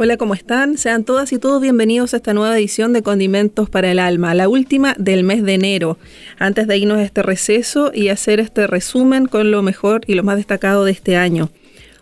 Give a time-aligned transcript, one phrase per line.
[0.00, 0.78] Hola, ¿cómo están?
[0.78, 4.48] Sean todas y todos bienvenidos a esta nueva edición de Condimentos para el Alma, la
[4.48, 5.98] última del mes de enero.
[6.38, 10.22] Antes de irnos a este receso y hacer este resumen con lo mejor y lo
[10.22, 11.48] más destacado de este año.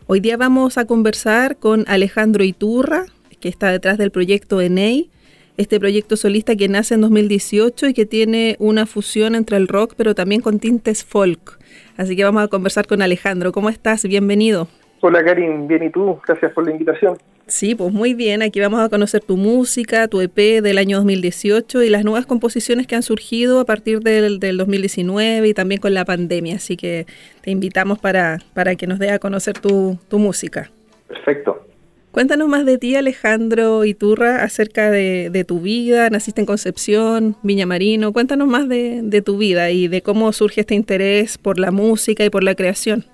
[0.06, 3.06] Hoy día vamos a conversar con Alejandro Iturra,
[3.40, 5.08] que está detrás del proyecto ENEI,
[5.56, 9.94] este proyecto solista que nace en 2018 y que tiene una fusión entre el rock
[9.96, 11.58] pero también con tintes folk.
[11.96, 13.52] Así que vamos a conversar con Alejandro.
[13.52, 14.02] ¿Cómo estás?
[14.02, 14.68] Bienvenido.
[15.00, 17.16] Hola Karin, bien y tú, gracias por la invitación.
[17.48, 18.42] Sí, pues muy bien.
[18.42, 22.88] Aquí vamos a conocer tu música, tu EP del año 2018 y las nuevas composiciones
[22.88, 26.56] que han surgido a partir del, del 2019 y también con la pandemia.
[26.56, 27.06] Así que
[27.42, 30.72] te invitamos para, para que nos dé a conocer tu, tu música.
[31.06, 31.64] Perfecto.
[32.10, 36.10] Cuéntanos más de ti, Alejandro Iturra, acerca de, de tu vida.
[36.10, 38.12] Naciste en Concepción, Viña Marino.
[38.12, 42.24] Cuéntanos más de, de tu vida y de cómo surge este interés por la música
[42.24, 43.04] y por la creación.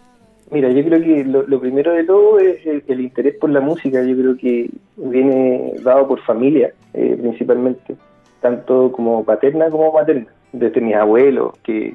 [0.52, 3.62] Mira, yo creo que lo, lo primero de todo es el, el interés por la
[3.62, 4.02] música.
[4.02, 7.96] Yo creo que viene dado por familia, eh, principalmente,
[8.42, 10.26] tanto como paterna como materna.
[10.52, 11.94] Desde mis abuelos, que,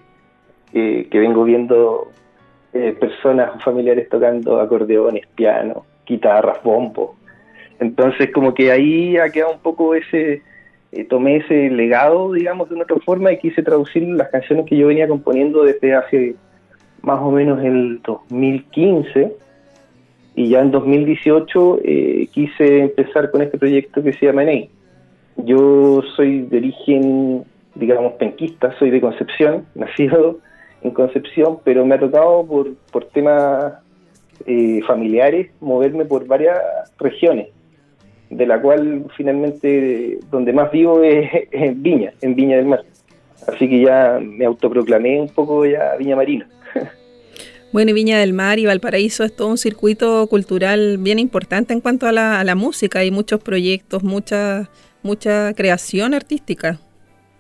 [0.74, 2.12] que, vengo viendo
[2.74, 7.16] eh, personas familiares tocando acordeones, piano, guitarras, bombo.
[7.80, 10.42] Entonces, como que ahí ha quedado un poco ese,
[10.92, 14.76] eh, tomé ese legado, digamos, de una otra forma y quise traducir las canciones que
[14.76, 16.36] yo venía componiendo desde hace
[17.02, 19.36] más o menos el 2015
[20.36, 24.70] y ya en 2018 eh, quise empezar con este proyecto que se llama ENEI.
[25.38, 27.44] Yo soy de origen,
[27.76, 30.38] digamos, penquista, soy de Concepción, nacido
[30.83, 33.73] en Concepción, pero me ha tocado por, por temas
[34.45, 36.60] eh, familiares moverme por varias
[36.99, 37.48] regiones,
[38.30, 42.83] de la cual finalmente donde más vivo es en Viña, en Viña del Mar.
[43.45, 46.48] Así que ya me autoproclamé un poco ya Viña Marina.
[47.73, 51.81] Bueno, y Viña del Mar y Valparaíso es todo un circuito cultural bien importante en
[51.81, 52.99] cuanto a la, a la música.
[52.99, 54.70] Hay muchos proyectos, mucha,
[55.03, 56.80] mucha creación artística.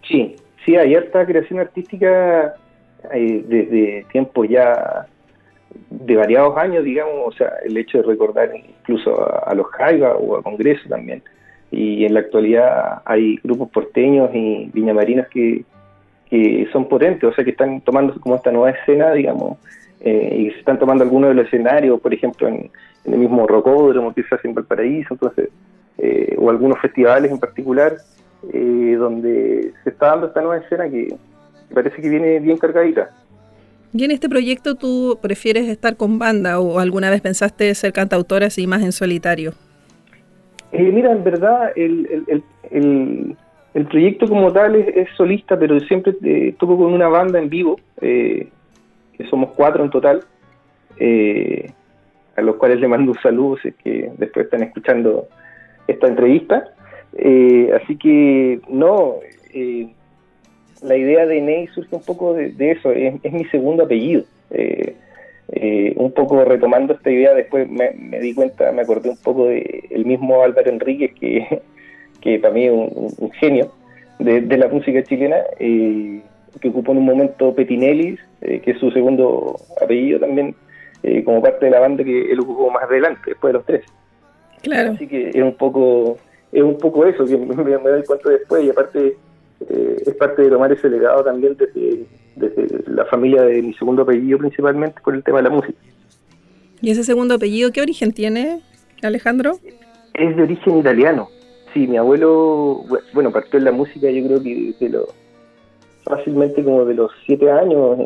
[0.05, 0.35] Sí,
[0.65, 2.53] sí, hay harta creación artística
[3.13, 5.07] eh, desde tiempos ya
[5.89, 10.17] de variados años, digamos, o sea, el hecho de recordar incluso a, a los Jaiba
[10.17, 11.23] o a Congreso también.
[11.71, 15.63] Y en la actualidad hay grupos porteños y viñamarinas que,
[16.29, 19.57] que son potentes, o sea, que están tomando como esta nueva escena, digamos,
[20.01, 22.69] eh, y se están tomando algunos de los escenarios, por ejemplo, en,
[23.05, 25.49] en el mismo Rocódromo que se hace en Valparaíso, entonces,
[25.97, 27.95] eh, o algunos festivales en particular,
[28.53, 31.15] eh, donde se está dando esta nueva escena que
[31.73, 33.09] parece que viene bien cargadita.
[33.93, 38.47] Y en este proyecto tú prefieres estar con banda o alguna vez pensaste ser cantautora
[38.47, 39.53] así más en solitario.
[40.71, 43.37] Eh, mira, en verdad, el, el, el, el,
[43.77, 47.79] el proyecto como tal es, solista, pero siempre eh, toco con una banda en vivo,
[48.01, 48.47] eh,
[49.15, 50.21] que somos cuatro en total,
[50.99, 51.69] eh,
[52.35, 55.27] a los cuales le mando un saludo si es que después están escuchando
[55.87, 56.73] esta entrevista.
[57.17, 59.17] Eh, así que, no,
[59.53, 59.89] eh,
[60.81, 64.23] la idea de Ney surge un poco de, eso, es, es, mi segundo apellido.
[64.49, 64.95] Eh,
[65.49, 69.45] eh, un poco retomando esta idea, después me, me, di cuenta, me acordé un poco
[69.45, 71.61] de mismo Álvaro Enríquez, que,
[72.27, 73.71] que para mí es un, un genio
[74.19, 76.21] de, de, la música chilena, eh,
[76.59, 80.53] que ocupó en un momento Petinelli, eh, que es su segundo apellido también,
[81.03, 83.85] eh, como parte de la banda que él ocupó más adelante, después de los tres.
[84.61, 84.91] Claro.
[84.91, 86.17] Así que es un poco,
[86.51, 89.15] es un poco eso, que me, me doy cuenta después, y aparte
[89.69, 94.01] eh, es parte de tomar ese legado también desde, desde la familia de mi segundo
[94.01, 95.79] apellido principalmente por el tema de la música.
[96.81, 98.59] ¿Y ese segundo apellido qué origen tiene,
[99.01, 99.59] Alejandro?
[100.13, 101.29] Es de origen italiano.
[101.77, 105.09] Sí, mi abuelo, bueno, partió en la música yo creo que desde lo,
[106.05, 107.99] fácilmente como de los siete años,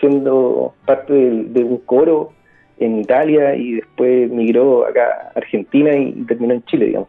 [0.00, 2.32] siendo parte de, un coro
[2.78, 7.08] en Italia y después migró acá a Argentina y terminó en Chile, digamos.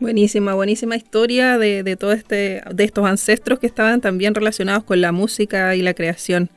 [0.00, 5.00] Buenísima, buenísima historia de, de todo este, de estos ancestros que estaban también relacionados con
[5.00, 6.50] la música y la creación.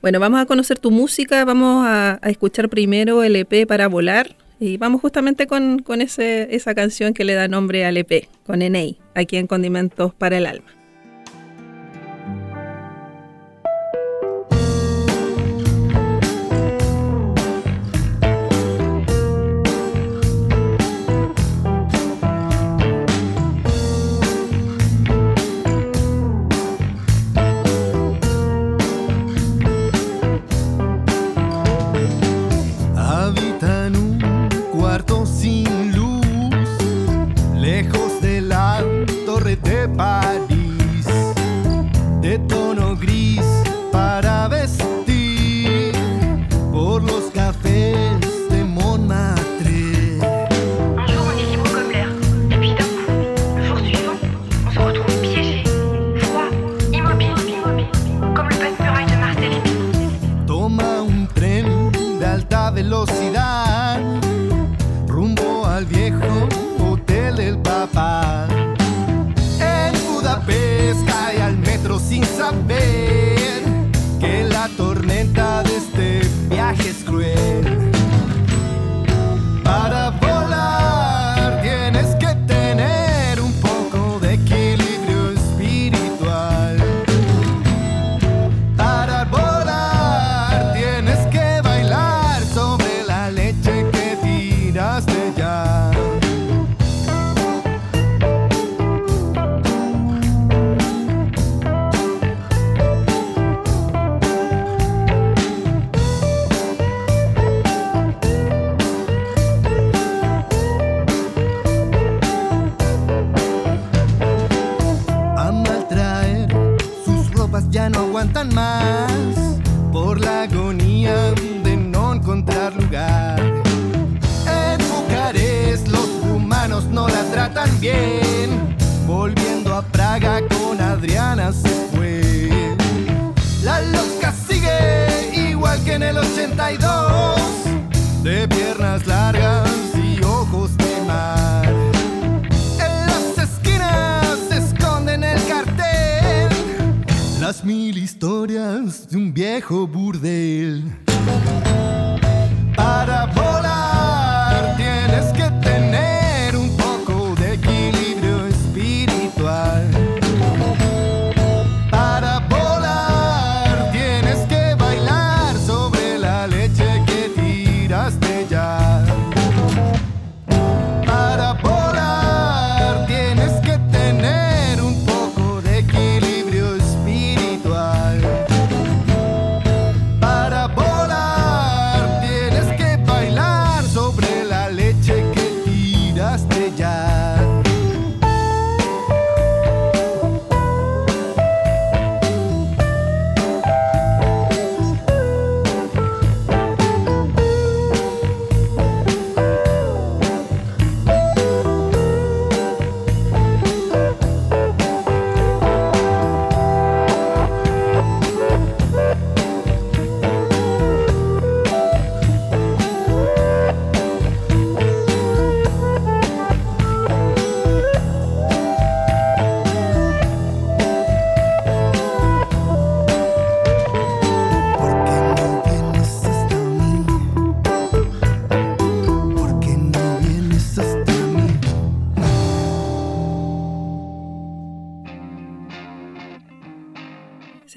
[0.00, 4.28] Bueno, vamos a conocer tu música, vamos a, a escuchar primero el EP para volar
[4.62, 8.62] y vamos justamente con, con ese, esa canción que le da nombre al EP, con
[8.62, 10.81] Enei, aquí en Condimentos para el Alma.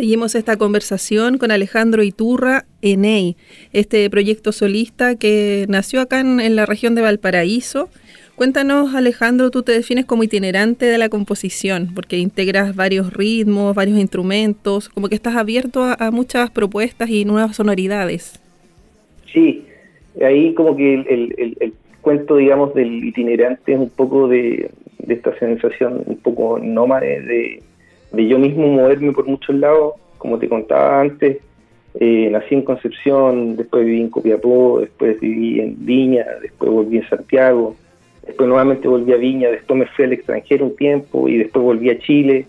[0.06, 3.38] Seguimos esta conversación con Alejandro Iturra, ENEI,
[3.74, 7.90] este proyecto solista que nació acá en, la región de Valparaíso.
[8.36, 13.98] Cuéntanos, Alejandro, tú te defines como itinerante de la composición, porque integras varios ritmos, varios
[13.98, 18.40] instrumentos, como que estás abierto a, muchas propuestas y nuevas sonoridades.
[19.34, 19.66] Sí,
[20.24, 24.70] ahí como que el cuento, digamos, del itinerante es un poco de,
[25.00, 27.64] de esta sensación un poco nómade de,
[28.16, 31.38] de yo mismo moverme por muchos lados, como te contaba antes,
[32.00, 37.10] eh, nací en Concepción, después viví en Copiapó, después viví en Viña, después volví en
[37.10, 37.76] Santiago,
[38.26, 41.90] después nuevamente volví a Viña, después me fui al extranjero un tiempo y después volví
[41.90, 42.48] a Chile.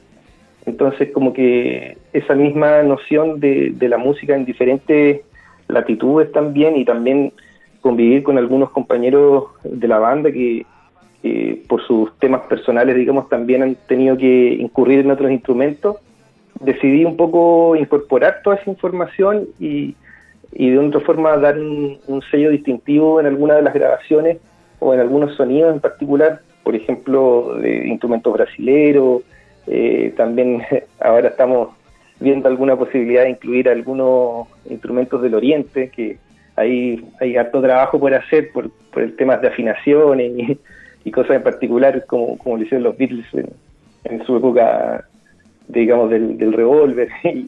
[0.65, 5.21] Entonces como que esa misma noción de, de la música en diferentes
[5.69, 7.33] latitudes también y también
[7.81, 10.67] convivir con algunos compañeros de la banda que,
[11.27, 15.97] que por sus temas personales, digamos, también han tenido que incurrir en otros instrumentos,
[16.61, 19.95] decidí un poco incorporar toda esa información y,
[20.53, 24.39] de otra forma dar un, sello distintivo en alguna de las grabaciones
[24.79, 29.23] o en algunos sonidos en particular, por ejemplo, de instrumentos brasileros,
[29.67, 30.63] eh, también
[31.01, 31.71] ahora estamos
[32.21, 36.19] viendo alguna posibilidad de incluir algunos instrumentos del oriente, que
[36.55, 40.59] hay, hay harto trabajo por hacer por, por el tema de afinaciones y,
[41.07, 43.49] y cosas en particular, como, como lo hicieron los Beatles en,
[44.05, 45.07] en su época,
[45.69, 47.09] digamos, del, del revólver.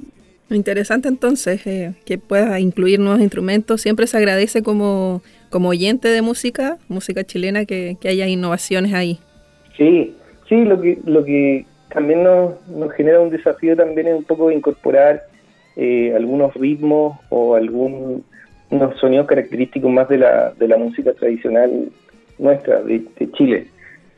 [0.50, 3.82] Interesante entonces eh, que puedas incluir nuevos instrumentos.
[3.82, 9.18] Siempre se agradece como, como oyente de música, música chilena, que, que haya innovaciones ahí.
[9.76, 10.14] Sí,
[10.48, 15.24] sí, lo que, lo que también nos, nos genera un desafío también un poco incorporar
[15.74, 18.22] eh, algunos ritmos o algún
[18.70, 21.90] unos sonidos característicos más de la, de la música tradicional
[22.38, 23.02] nuestra, de,
[23.32, 23.66] Chile.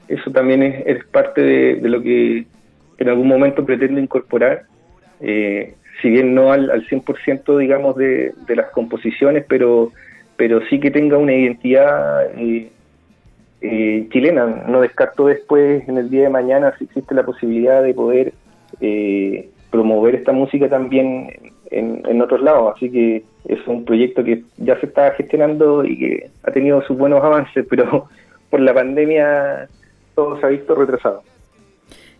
[0.09, 2.45] Eso también es, parte de, lo que
[2.99, 4.65] en algún momento pretendo incorporar,
[5.21, 9.93] eh, si bien no al, al 100% digamos de, de, las composiciones, pero,
[10.37, 12.71] pero sí que tenga una identidad eh,
[13.61, 14.65] eh, chilena.
[14.67, 18.33] No descarto después, en el día de mañana, si existe la posibilidad de poder
[19.71, 21.29] promover esta música también
[21.71, 22.75] en, en, otros lados.
[22.77, 26.97] Así que es un proyecto que ya se está gestionando y que ha tenido sus
[26.97, 28.09] buenos avances, pero
[28.50, 29.69] por la pandemia
[30.15, 31.23] todo se ha visto retrasado.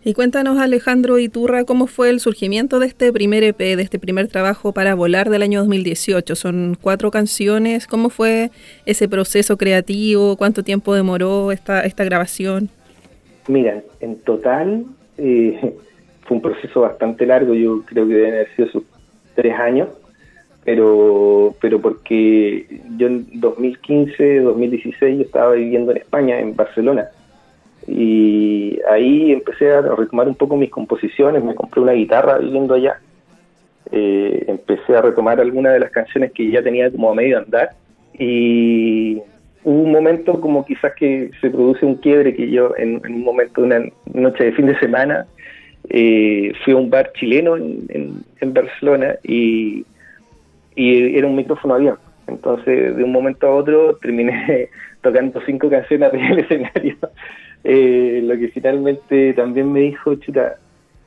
[0.03, 4.27] Y cuéntanos, Alejandro Iturra, cómo fue el surgimiento de este primer EP, de este primer
[4.29, 6.35] trabajo para volar del año 2018.
[6.35, 7.85] Son cuatro canciones.
[7.85, 8.49] ¿Cómo fue
[8.87, 10.37] ese proceso creativo?
[10.37, 12.69] ¿Cuánto tiempo demoró esta, esta grabación?
[13.47, 14.85] Mira, en total
[15.19, 15.59] eh,
[16.25, 17.53] fue un proceso bastante largo.
[17.53, 18.83] Yo creo que deben haber sido sus
[19.41, 19.89] tres años
[20.63, 22.65] pero pero porque
[22.97, 27.07] yo en 2015, 2016 yo estaba viviendo en España, en Barcelona,
[27.87, 32.99] y ahí empecé a retomar un poco mis composiciones, me compré una guitarra viviendo allá,
[33.91, 37.71] eh, empecé a retomar algunas de las canciones que ya tenía como a medio andar,
[38.13, 39.17] y
[39.63, 43.61] hubo un momento como quizás que se produce un quiebre que yo en, un momento
[43.61, 45.25] de una noche de fin de semana
[45.93, 49.85] eh, fui a un bar chileno en, en Barcelona y
[50.75, 52.01] era un micrófono abierto.
[52.27, 54.69] Entonces, de un momento a otro, terminé
[55.01, 56.95] tocando cinco canciones arriba del escenario.
[57.63, 60.55] Eh, lo que finalmente también me dijo, chuta,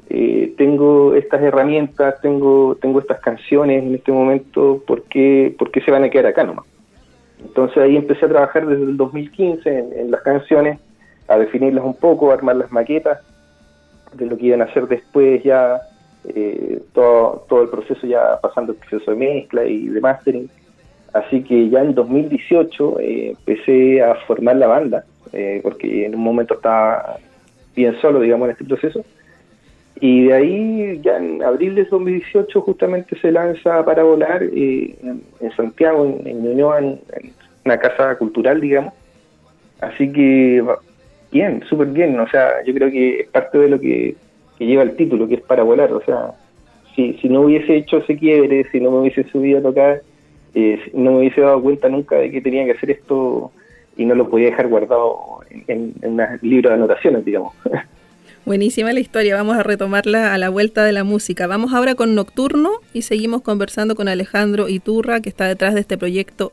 [0.08, 5.80] eh, tengo estas herramientas, tengo tengo estas canciones en este momento, ¿por qué, ¿por qué
[5.80, 6.64] se van a quedar acá nomás?
[7.42, 10.78] Entonces ahí empecé a trabajar desde el 2015 en, en las canciones,
[11.26, 13.18] a definirlas un poco, a armar las maquetas
[14.16, 15.80] de lo que iban a hacer después ya
[16.28, 20.48] eh, todo, todo el proceso ya pasando el proceso de mezcla y de mastering.
[21.12, 26.22] Así que ya en 2018 eh, empecé a formar la banda, eh, porque en un
[26.22, 27.18] momento estaba
[27.76, 29.04] bien solo, digamos, en este proceso.
[30.00, 35.22] Y de ahí, ya en abril de 2018, justamente se lanza para volar en,
[35.56, 37.00] Santiago, en, en en,
[37.64, 38.92] una casa cultural, digamos.
[39.80, 40.64] Así que,
[41.34, 42.18] bien, súper bien.
[42.18, 44.14] O sea, yo creo que es parte de lo que
[44.58, 45.92] lleva el título, que es para volar.
[45.92, 46.30] O sea,
[46.94, 50.00] si, si no hubiese hecho ese quiebre, si no me hubiese subido a tocar,
[50.54, 53.50] eh, no me hubiese dado cuenta nunca de que tenía que hacer esto
[53.96, 57.52] y no lo podía dejar guardado en, en un libro de anotaciones, digamos.
[58.46, 61.46] Buenísima la historia, vamos a retomarla a la vuelta de la música.
[61.46, 65.96] Vamos ahora con Nocturno y seguimos conversando con Alejandro Iturra, que está detrás de este
[65.96, 66.52] proyecto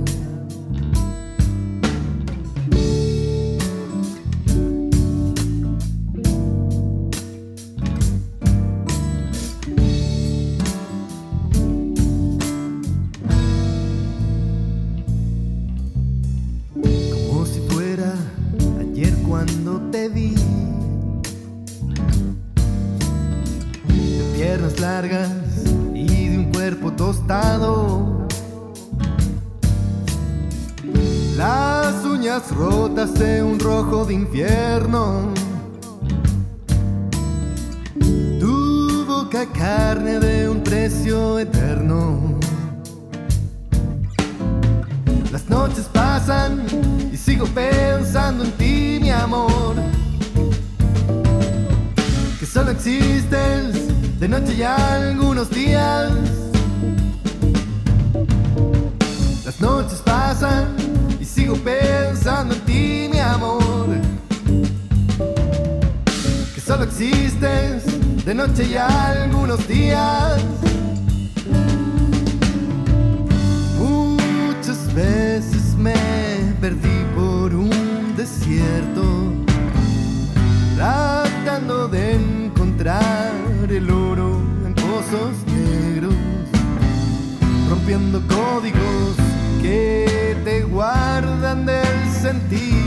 [92.31, 92.80] sentir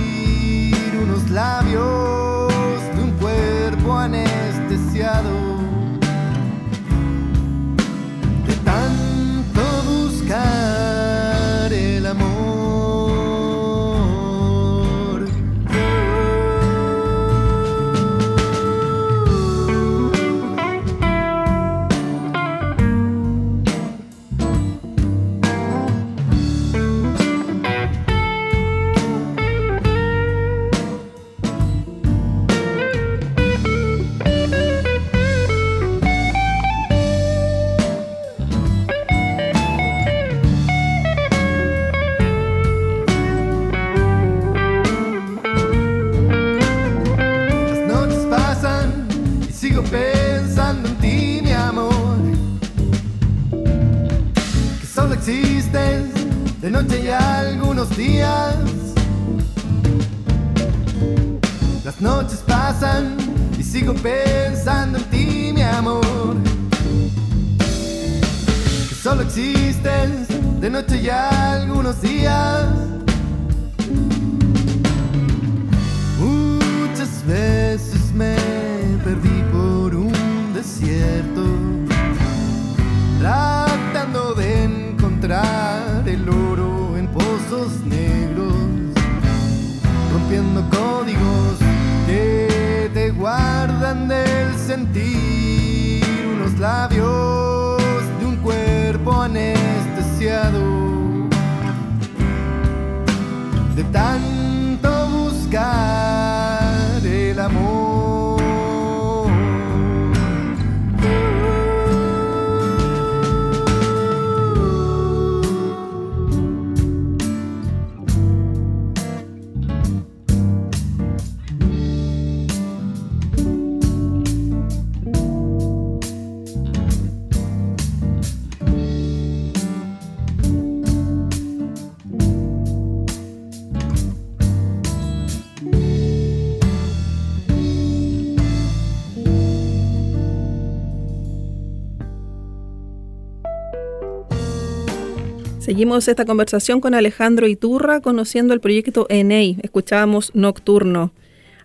[145.75, 149.57] Seguimos esta conversación con Alejandro Iturra, conociendo el proyecto ENEI.
[149.61, 151.11] Escuchábamos Nocturno.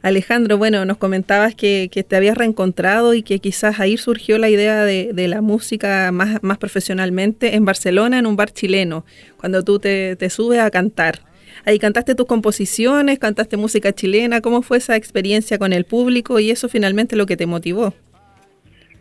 [0.01, 4.83] Alejandro, bueno, nos comentabas que, te habías reencontrado y que quizás ahí surgió la idea
[4.83, 9.05] de, la música más, profesionalmente en Barcelona, en un bar chileno,
[9.37, 11.19] cuando tú te, te subes a cantar.
[11.63, 14.41] Ahí cantaste tus composiciones, cantaste música chilena.
[14.41, 17.93] ¿Cómo fue esa experiencia con el público y eso finalmente lo que te motivó?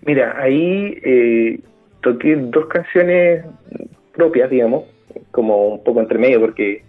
[0.04, 1.60] Mira, ahí eh,
[2.02, 3.46] toqué dos canciones
[4.12, 4.84] propias, digamos,
[5.30, 6.82] como un poco entre medio, porque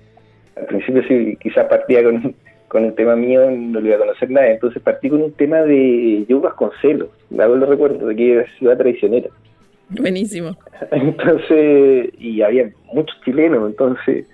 [0.56, 2.36] al principio sí, quizás partía con,
[2.68, 5.58] con el tema mío, no lo iba a conocer nada, entonces partí con un tema
[5.64, 9.30] de Yo Vasconcelos, me hago lo recuerdo, de que era ciudad traicionera.
[9.90, 10.56] Buenísimo.
[10.92, 14.28] Entonces, y había muchos chilenos, entonces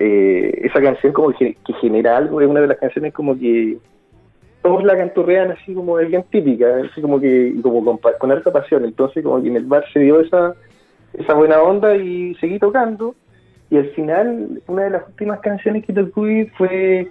[0.00, 3.78] eh, esa canción como que, que, genera algo, es una de las canciones como que
[4.62, 8.52] todos la canturrean así como es bien típica, así como que como con, con harta
[8.52, 10.54] pasión, entonces como que en el bar se dio esa
[11.14, 13.14] esa buena onda y seguí tocando.
[13.70, 17.08] Y al final una de las últimas canciones que toqué fue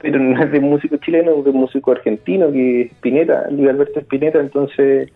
[0.00, 4.40] pero no es de músico chileno, de músico argentino que es Spinetta, Luis Alberto Spinetta,
[4.40, 5.10] entonces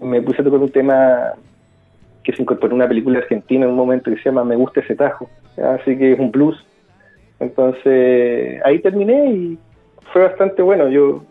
[0.00, 1.32] me puse a tocar un tema
[2.22, 4.80] que se incorporó en una película argentina en un momento que se llama Me gusta
[4.80, 6.56] ese tajo, así que es un blues.
[7.40, 9.58] Entonces ahí terminé y
[10.12, 11.24] fue bastante bueno, yo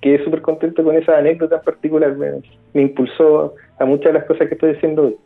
[0.00, 2.30] quedé súper contento con esa anécdota en particular, me,
[2.72, 5.16] me impulsó a muchas de las cosas que estoy diciendo hoy.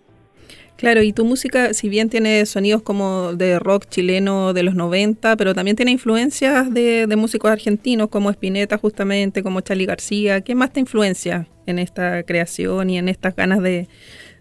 [0.77, 5.37] Claro, y tu música, si bien tiene sonidos como de rock chileno de los 90,
[5.37, 10.43] pero también tiene influencias de, músicos argentinos como Spinetta justamente, como Charlie García.
[10.43, 13.89] ¿Qué más te influencia en esta creación y en estas ganas de,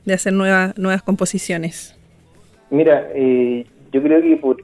[0.04, 1.98] de hacer nuevas, nuevas composiciones?
[2.70, 4.58] Mira, eh, yo creo que por,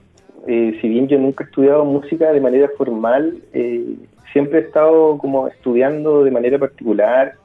[0.47, 3.95] eh, si bien yo nunca he estudiado música de manera formal, eh,
[4.33, 7.35] siempre he estado como estudiando de manera particular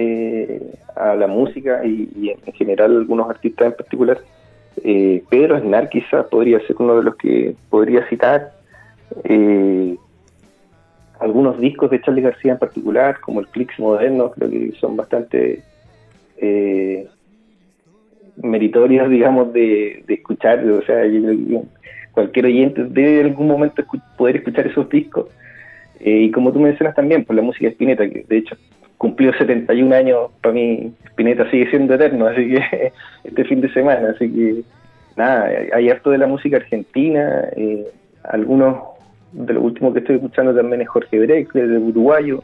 [0.00, 4.18] eh, a la música y, en general algunos artistas en particular.
[4.84, 8.52] Eh, Pedro Aznar quizás podría ser uno de los que podría citar.
[9.24, 9.96] Eh,
[11.18, 15.64] algunos discos de Charlie García en particular, como el Clicks Moderno, creo que son bastante
[16.36, 17.08] eh,
[18.36, 20.64] meritorios, digamos, de, escuchar.
[20.64, 21.02] O sea,
[22.12, 25.26] cualquier oyente debe en algún momento escu poder escuchar esos discos.
[25.98, 28.56] Y como tú mencionas también, por la música de que de hecho
[28.98, 32.92] cumplió 71 años, para mí Spinetta sigue siendo eterno, así que
[33.24, 34.62] este fin de semana, así que
[35.16, 37.86] nada, hay harto de la música argentina, eh,
[38.24, 38.82] algunos
[39.32, 42.42] de lo último que estoy escuchando también es Jorge Breck, de uruguayo,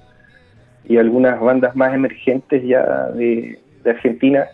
[0.85, 4.47] y algunas bandas más emergentes ya de, Argentina,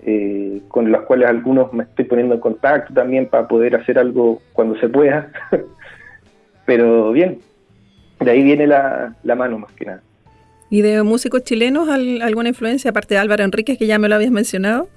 [0.00, 4.42] eh, con las cuales algunos me estoy poniendo en contacto también para poder hacer algo
[4.52, 5.30] cuando se pueda.
[6.66, 7.38] Pero bien,
[8.20, 10.02] de ahí viene la mano más que nada.
[10.70, 14.30] ¿Y de músicos chilenos alguna influencia, aparte de Álvaro Enríquez, que ya me lo habías
[14.30, 14.88] mencionado?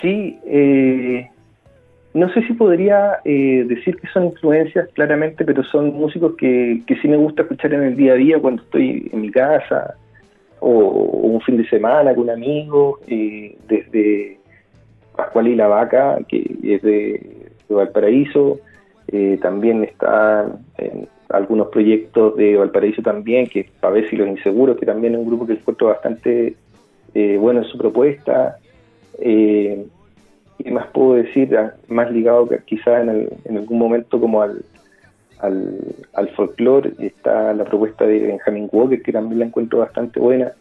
[0.00, 1.28] Sí, eh,
[2.14, 6.96] no sé si podría eh, decir que son influencias claramente, pero son músicos que, que
[6.96, 9.94] sí me gusta escuchar en el día a día cuando estoy en mi casa
[10.62, 14.38] o, un fin de semana con un amigo, eh, desde
[15.16, 18.60] Pascual y la Vaca, que es de, Valparaíso,
[19.08, 24.76] eh, también están en algunos proyectos de Valparaíso también, que es Pavés y los Inseguros,
[24.76, 26.54] que también es un grupo que encuentro bastante
[27.38, 28.56] bueno en su propuesta.
[29.18, 29.84] Eh,
[30.62, 31.56] ¿qué más puedo decir?
[31.56, 34.64] Ah, más ligado quizás en, en algún momento como al,
[35.38, 35.78] al,
[36.14, 40.52] al folclore, está la propuesta de Benjamin Walker, que también la encuentro bastante buena.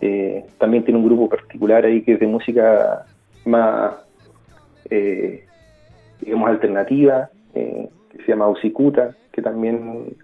[0.00, 3.04] Eh, también tiene un grupo particular ahí que es de música
[3.44, 3.94] más,
[4.88, 5.44] eh,
[6.20, 10.14] digamos, alternativa, eh, que se llama Usicuta, que también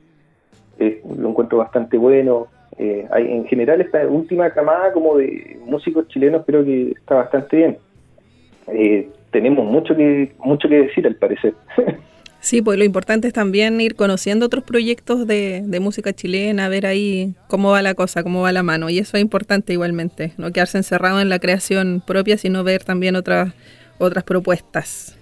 [0.79, 2.49] lo encuentro bastante bueno.
[3.11, 7.79] hay, en general, esta última camada como de músicos chilenos creo que está bastante bien.
[8.69, 11.55] Eh, tenemos mucho que, mucho que decir al parecer.
[12.39, 17.35] Sí, pues lo importante es también ir conociendo otros proyectos de, música chilena, ver ahí
[17.49, 18.89] cómo va la cosa, cómo va la mano.
[18.89, 23.17] Y eso es importante igualmente, no quedarse encerrado en la creación propia, sino ver también
[23.17, 23.53] otras,
[23.99, 25.19] otras propuestas.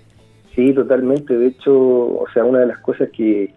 [0.54, 1.38] Sí, totalmente.
[1.38, 3.54] De hecho, o sea, una de las cosas que,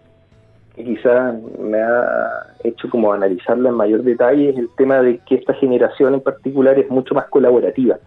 [0.78, 5.34] que quizás me ha hecho como analizarla en mayor detalle es el tema de que
[5.34, 7.98] esta generación en particular es mucho más colaborativa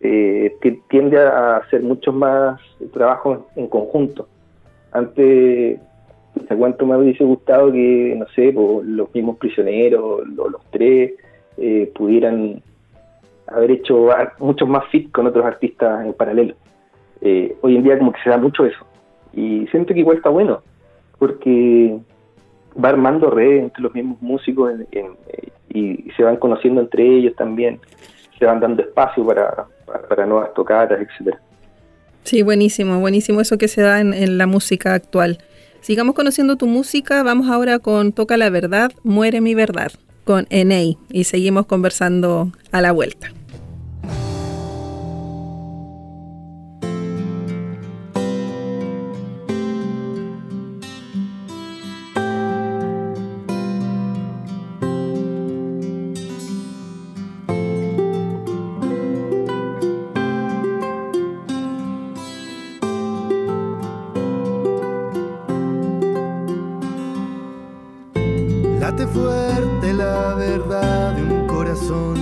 [0.00, 0.56] eh,
[0.88, 2.60] tiende a hacer muchos más
[2.92, 4.28] trabajos en conjunto.
[4.92, 5.80] Antes,
[6.48, 11.12] ¿te cuánto me hubiese gustado que, no sé, los mismos prisioneros, los, los tres,
[11.56, 12.62] eh, pudieran
[13.48, 14.08] haber hecho
[14.38, 16.54] muchos más fit con otros artistas en paralelo?
[17.20, 18.86] Eh, hoy en día como que se da mucho eso.
[19.34, 20.62] Y siento que igual está bueno,
[21.18, 21.98] porque
[22.82, 24.72] va armando redes entre los mismos músicos
[25.68, 27.80] y se van conociendo entre ellos también,
[28.38, 31.40] se van dando espacio para, nuevas tocadas, etcétera.
[32.24, 35.38] Sí, buenísimo, buenísimo eso que se da en, la música actual.
[35.80, 39.92] Sigamos conociendo tu música, vamos ahora con Toca la Verdad, Muere mi Verdad,
[40.24, 43.28] con Enei, y seguimos conversando a la vuelta.
[69.06, 72.16] fuerte la verdad de un corazón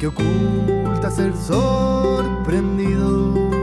[0.00, 3.57] que oculta ser sorprendido.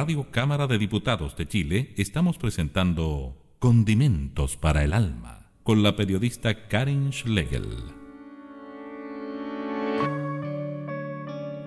[0.00, 6.68] Radio Cámara de Diputados de Chile estamos presentando Condimentos para el Alma con la periodista
[6.68, 7.66] Karin Schlegel.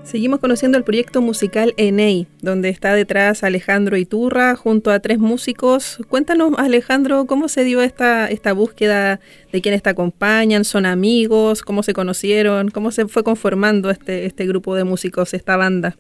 [0.02, 6.00] Seguimos conociendo el proyecto musical Enei, donde está detrás Alejandro Iturra junto a tres músicos.
[6.10, 9.20] Cuéntanos, Alejandro, cómo se dio esta, esta búsqueda
[9.52, 14.48] de quienes te acompañan, son amigos, cómo se conocieron, cómo se fue conformando este, este
[14.48, 15.96] grupo de músicos, esta banda.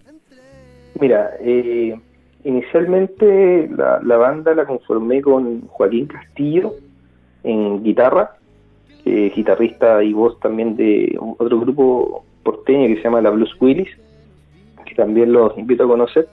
[1.00, 1.96] Mira, eh,
[2.43, 6.73] inicialmente la, banda la conformé con Joaquín Castillo
[7.43, 8.38] en guitarra,
[9.06, 13.89] eh, guitarrista y voz también de otro grupo porteño que se llama la Blues Willis,
[14.86, 16.27] que también los invito a conocer,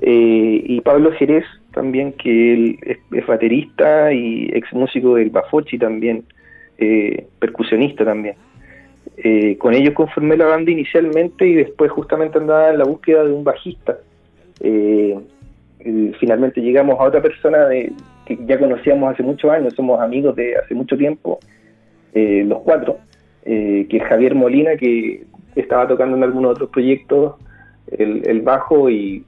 [0.00, 6.24] eh, y Pablo Jerez también, que él es, baterista y ex músico del Bafochi también,
[6.78, 8.36] eh, percusionista también.
[9.16, 13.32] Eh, con ellos conformé la banda inicialmente y después justamente andaba en la búsqueda de
[13.32, 13.98] un bajista.
[16.18, 17.92] Finalmente llegamos a otra persona de,
[18.26, 21.38] que ya conocíamos hace muchos años, somos amigos de hace mucho tiempo,
[22.14, 22.98] los cuatro,
[23.50, 25.24] eh, que es Javier Molina, que
[25.56, 27.36] estaba tocando en algunos otros proyectos
[27.96, 29.24] el, bajo y,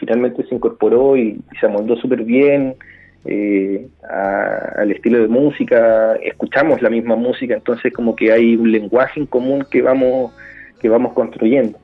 [0.00, 2.74] finalmente se incorporó y, se amoldó súper bien
[3.24, 9.20] eh, al estilo de música, escuchamos la misma música, entonces como que hay un lenguaje
[9.20, 10.32] en común que vamos,
[10.80, 11.78] que vamos construyendo.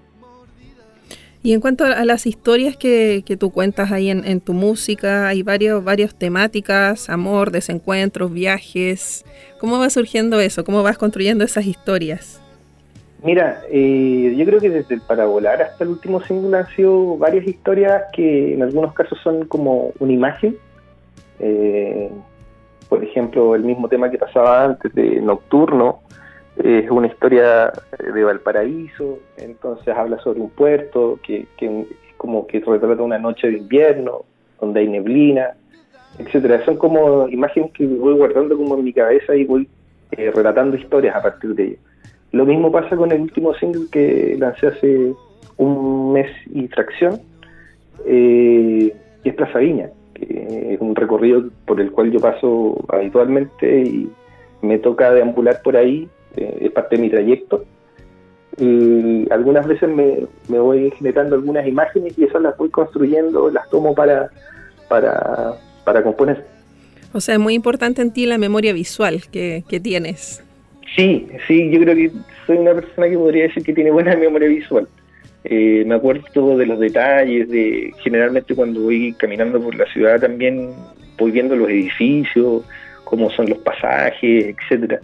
[1.47, 5.85] Y en cuanto a las historias que, tú cuentas ahí en, tu música, hay varios,
[5.85, 9.25] varias temáticas, amor, desencuentros, viajes.
[9.61, 10.65] ¿Cómo va surgiendo eso?
[10.65, 12.43] ¿Cómo vas construyendo esas historias?
[13.23, 17.17] Mira, eh, yo creo que desde el Para Volar hasta el último single han sido
[17.17, 20.57] varias historias que en algunos casos son como una imagen.
[21.39, 22.11] Eh,
[22.89, 26.01] por ejemplo, el mismo tema que pasaba antes de Nocturno,
[26.63, 33.03] es una historia de Valparaíso, entonces habla sobre un puerto que, que como que retrata
[33.03, 34.25] una noche de invierno,
[34.61, 35.51] donde hay neblina,
[36.19, 36.65] etcétera.
[36.65, 39.69] Son como imágenes que voy guardando como en mi cabeza y voy
[40.13, 41.77] eh, relatando historias a partir de ello.
[42.33, 45.13] Lo mismo pasa con el último single que lancé hace
[45.57, 47.21] un mes y fracción,
[48.07, 53.83] eh, que es Plaza Viña, que es un recorrido por el cual yo paso habitualmente
[53.83, 54.11] y
[54.63, 57.65] me toca deambular por ahí es parte de mi trayecto.
[58.59, 63.95] Y algunas veces me, voy generando algunas imágenes y esas las voy construyendo, las tomo
[63.95, 64.31] para,
[64.89, 66.45] para, para componer.
[67.13, 70.43] O sea, es muy importante en ti la memoria visual que, tienes.
[70.95, 72.11] Sí, sí, yo creo que
[72.47, 74.89] soy una persona que podría decir que tiene buena memoria visual.
[75.45, 80.71] Eh, me acuerdo de los detalles, de generalmente cuando voy caminando por la ciudad también
[81.19, 82.65] voy viendo los edificios,
[83.05, 85.01] cómo son los pasajes, etcétera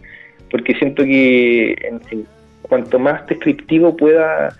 [0.53, 2.27] porque siento que en,
[2.61, 4.55] cuanto más descriptivo pueda,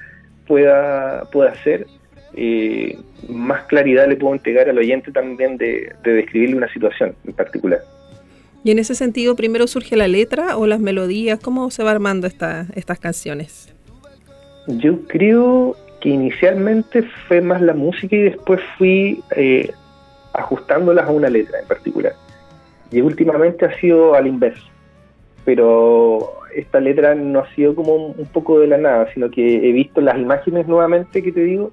[0.47, 1.87] pueda, pueda ser,
[2.35, 7.81] eh, más claridad le puedo entregar al oyente también de, describirle una situación en particular.
[8.65, 12.27] Y en ese sentido, primero surge la letra o las melodías, ¿cómo se va armando
[12.27, 13.73] esta, estas canciones?
[14.69, 19.71] Yo creo que inicialmente fue más la música y después fui eh,
[20.33, 22.15] ajustándolas a una letra en particular.
[22.91, 24.72] Y últimamente ha sido al inverso
[25.45, 29.73] pero esta letra no ha sido como un poco de la nada, sino que he
[29.73, 31.73] visto las imágenes nuevamente que te digo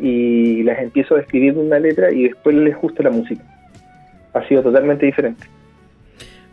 [0.00, 3.42] y las empiezo a escribir en una letra y después les gusta la música.
[4.34, 5.46] Ha sido totalmente diferente.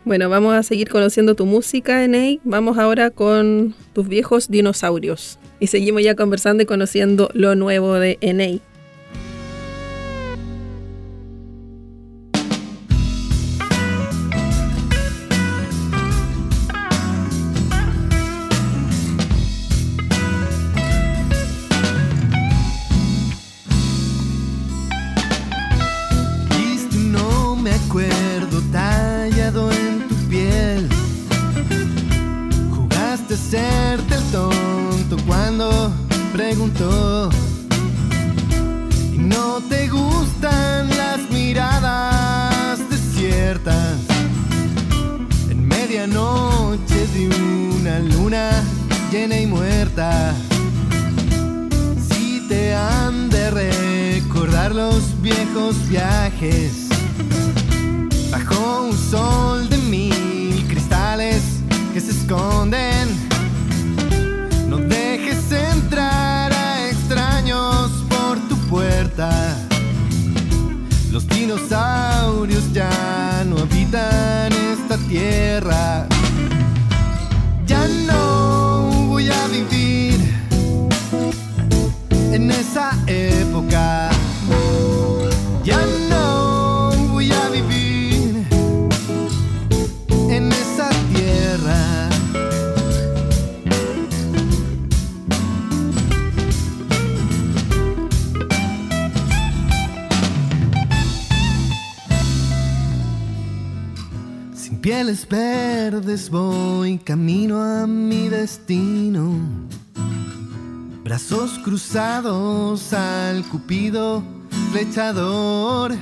[0.04, 2.40] Bueno, vamos a seguir conociendo tu música, Enei.
[2.42, 5.38] Vamos ahora con tus viejos dinosaurios.
[5.60, 8.62] Y seguimos ya conversando y conociendo lo nuevo de Enei.
[105.08, 109.38] Verdes voy camino a mi destino.
[111.02, 114.22] Brazos cruzados al cupido
[114.70, 115.96] flechador.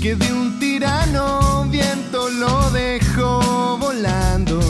[0.00, 4.60] Que de un tirano viento lo dejó volando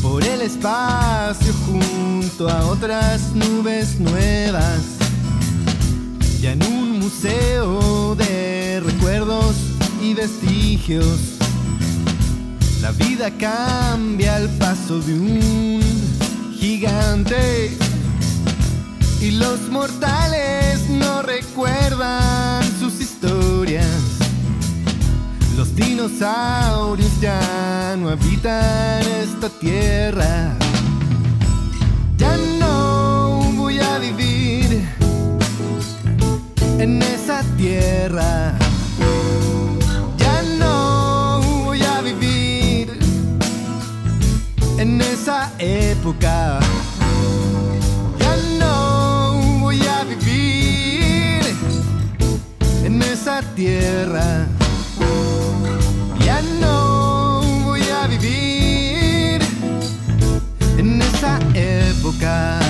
[0.00, 4.82] por el espacio junto a otras nubes nuevas.
[6.40, 9.57] Ya en un museo de recuerdos
[10.08, 11.38] y vestigios.
[12.80, 15.82] La vida cambia al paso de un
[16.58, 17.76] gigante
[19.20, 23.86] y los mortales no recuerdan sus historias.
[25.56, 30.56] Los dinosaurios ya no habitan esta tierra.
[32.16, 34.88] Ya no voy a vivir
[36.78, 38.56] en esa tierra.
[45.28, 46.58] Esa época.
[48.18, 51.42] Ya no voy a vivir
[52.82, 54.46] en esa tierra.
[56.24, 59.42] Ya no voy a vivir
[60.78, 62.67] en esa época.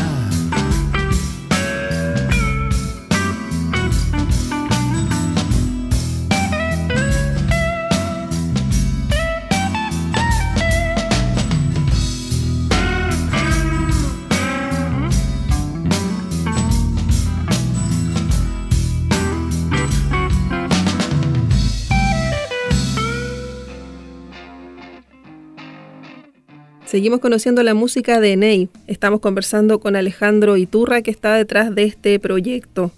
[26.88, 28.70] Seguimos conociendo la música de Ney.
[28.87, 32.92] Estamos conversando con Alejandro Iturra, que está detrás de este proyecto.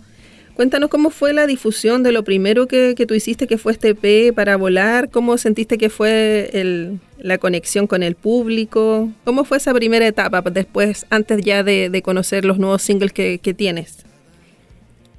[0.55, 3.97] Cuéntanos cómo fue la difusión de lo primero que, que tú hiciste, que fue este
[3.97, 5.11] P para volar.
[5.11, 9.09] ¿Cómo sentiste que fue el, la conexión con el público?
[9.25, 13.41] ¿Cómo fue esa primera etapa después, antes ya de, de conocer los nuevos singles que,
[13.41, 14.07] que, tienes?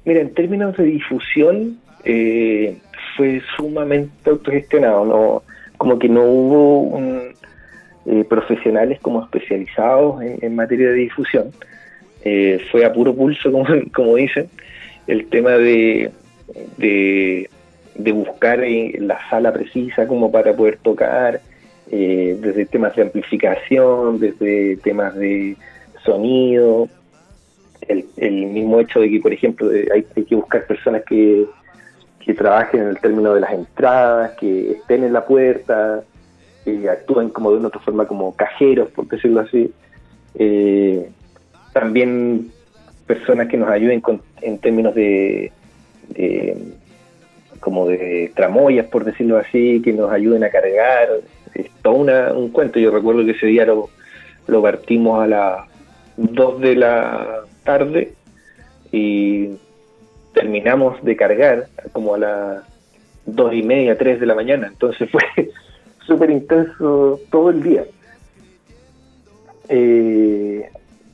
[0.06, 2.78] Mira, en términos de difusión, eh,
[3.18, 5.04] fue sumamente autogestionado.
[5.04, 5.42] No,
[5.76, 7.34] como que no hubo un,
[8.04, 11.52] eh, profesionales como especializados en, materia de difusión.
[12.24, 13.50] Eh, fue a puro pulso,
[13.94, 14.48] como, dicen,
[15.06, 16.10] el tema de,
[16.78, 17.48] de,
[18.12, 18.60] buscar
[18.98, 21.40] la sala precisa como para poder tocar,
[21.90, 25.56] eh, desde temas de amplificación, desde temas de
[26.04, 26.88] sonido,
[27.86, 31.46] el, el mismo hecho de que, por ejemplo, hay, hay que buscar personas que,
[32.18, 36.02] que trabajen en el término de las entradas, que estén en la puerta,
[36.64, 39.72] que actúen como de una otra forma como cajeros, por decirlo así.
[40.34, 41.08] Eh,
[41.72, 42.50] también
[43.06, 45.52] personas que nos ayuden con, en términos de,
[46.10, 46.56] de,
[47.60, 51.08] como de tramoyas, por decirlo así, que nos ayuden a cargar.
[51.54, 52.78] Es todo una, un cuento.
[52.78, 53.90] Yo recuerdo que ese día lo,
[54.46, 55.68] lo partimos a las
[56.16, 58.12] 2 de la tarde
[58.90, 59.50] y
[60.34, 62.62] terminamos de cargar como a las
[63.26, 64.68] dos y media, tres de la mañana.
[64.68, 65.22] Entonces fue
[66.06, 67.84] súper intenso todo el día.
[69.68, 70.68] Eh,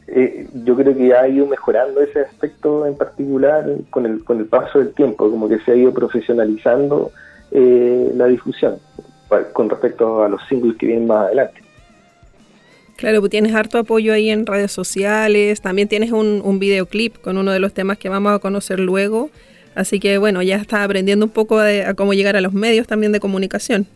[0.08, 4.46] eh, yo creo que ha ido mejorando ese aspecto en particular con el, con el
[4.46, 7.12] paso del tiempo, como que se ha ido profesionalizando
[7.50, 8.78] eh, la difusión
[9.52, 11.60] con respecto a los singles que vienen más adelante.
[12.96, 17.36] Claro, pues tienes harto apoyo ahí en redes sociales, también tienes un, un videoclip con
[17.36, 19.30] uno de los temas que vamos a conocer luego,
[19.74, 22.86] así que bueno, ya estás aprendiendo un poco de, a cómo llegar a los medios
[22.86, 23.86] también de comunicación.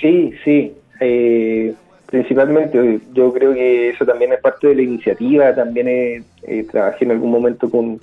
[0.00, 0.72] Sí, sí.
[1.00, 1.74] Eh,
[2.06, 5.54] principalmente, yo creo que eso también es parte de la iniciativa.
[5.54, 8.00] También eh, eh, trabajé en algún momento con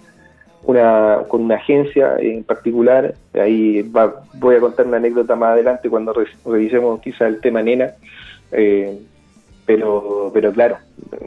[0.63, 3.13] una, con una agencia en particular.
[3.33, 7.61] Ahí va, voy a contar una anécdota más adelante cuando re, revisemos quizá el tema
[7.61, 7.91] nena.
[8.51, 8.97] Eh,
[9.65, 10.77] pero, pero claro,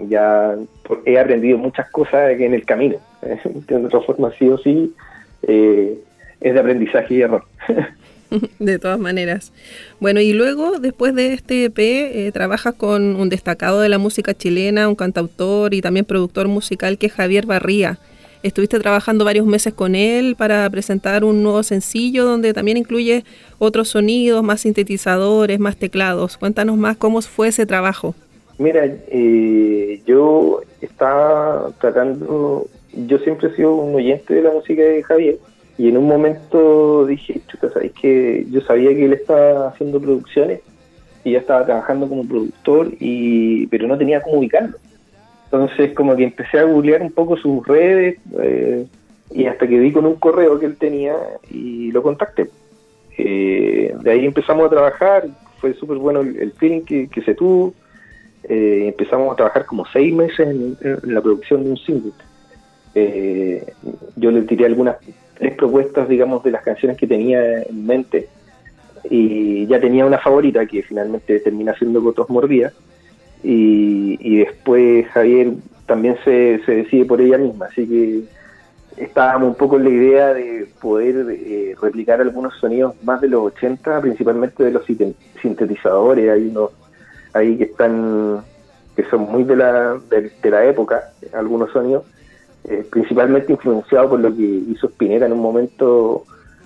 [0.08, 0.56] ya
[1.04, 2.96] he aprendido muchas cosas en el camino.
[3.20, 4.94] de otra forma, sí o sí,
[5.42, 7.44] es de aprendizaje y error.
[8.58, 9.52] de todas maneras.
[9.98, 14.34] Bueno, y luego, después de este EP, eh, trabajas con un destacado de la música
[14.34, 17.98] chilena, un cantautor y también productor musical que es Javier Barría.
[18.42, 23.24] Estuviste trabajando varios meses con él para presentar un nuevo sencillo donde también incluye
[23.58, 26.38] otros sonidos, más sintetizadores, más teclados.
[26.38, 28.14] Cuéntanos más cómo fue ese trabajo.
[28.56, 35.02] Mira, eh, yo estaba tratando, yo siempre he sido un oyente de la música de
[35.02, 35.38] Javier
[35.80, 40.60] y en un momento dije, chuta, ¿sabes que Yo sabía que él estaba haciendo producciones
[41.24, 44.76] y ya estaba trabajando como productor, y pero no tenía cómo ubicarlo.
[45.44, 48.86] Entonces como que empecé a googlear un poco sus redes eh,
[49.30, 51.16] y hasta que vi con un correo que él tenía
[51.50, 52.50] y lo contacté.
[53.16, 55.28] Eh, de ahí empezamos a trabajar,
[55.62, 57.72] fue súper bueno el, el feeling que, se tuvo.
[58.44, 62.12] Eh, empezamos a trabajar como seis meses en, en la producción de un single.
[64.16, 64.96] Yo le tiré algunas
[65.40, 68.28] tres propuestas, digamos, de las canciones que tenía en mente.
[69.08, 72.74] Y ya tenía una favorita que finalmente termina siendo Gotos Mordidas
[73.42, 75.54] y, y después Javier
[75.86, 78.20] también se, se decide por ella misma, así que
[79.02, 83.40] estábamos un poco en la idea de poder eh, replicar algunos sonidos más de los
[83.54, 86.70] 80, principalmente de los sinte- sintetizadores, hay unos
[87.32, 88.42] ahí que están
[88.94, 92.04] que son muy de la, de la época, algunos sonidos,
[92.64, 96.24] eh, principalmente influenciados por lo que hizo Spinetta en un momento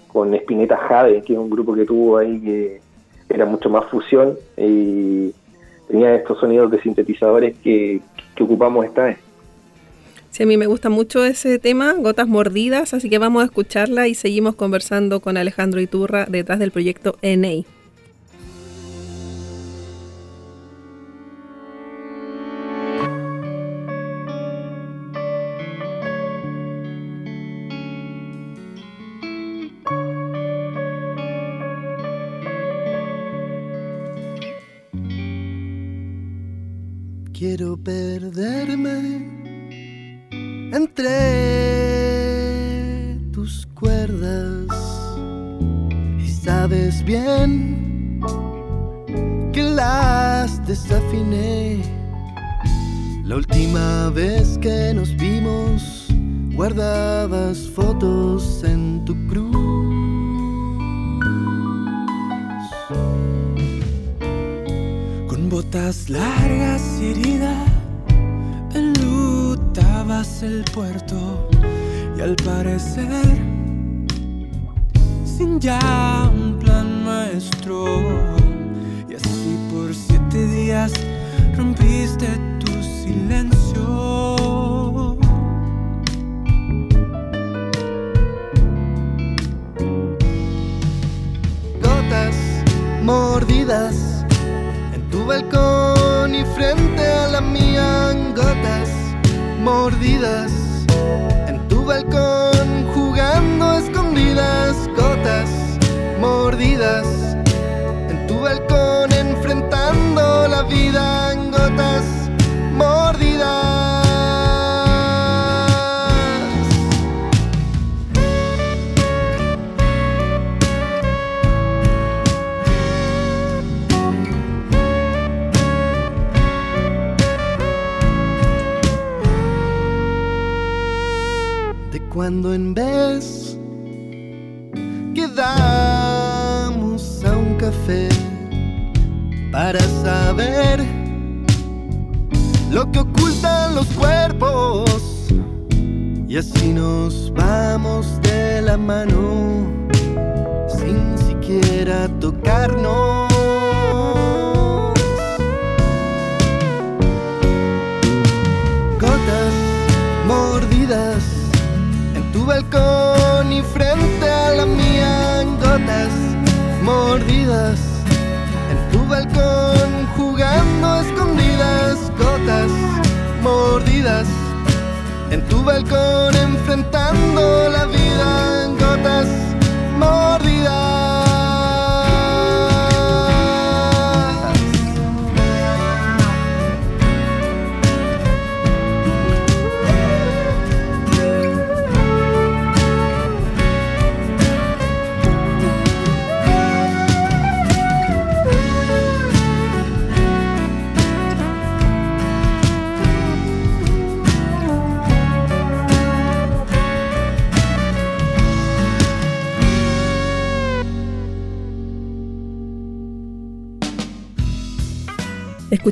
[0.09, 2.80] con Spinetta Jade, que es un grupo que tuvo ahí que
[3.28, 5.32] era mucho más fusión y
[5.88, 8.01] tenía estos sonidos de sintetizadores que,
[8.34, 9.18] que ocupamos esta vez.
[10.30, 14.09] Sí, a mí me gusta mucho ese tema, Gotas Mordidas, así que vamos a escucharla
[14.09, 17.64] y seguimos conversando con Alejandro Iturra detrás del proyecto NA.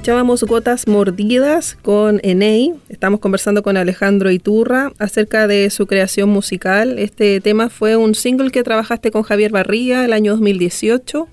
[0.02, 2.74] Escuchábamos Gotas Mordidas con Enei.
[2.88, 6.98] Estamos conversando con Alejandro Iturra acerca de su creación musical.
[6.98, 11.28] Este tema fue un single que trabajaste con Javier Barriga el año 2018.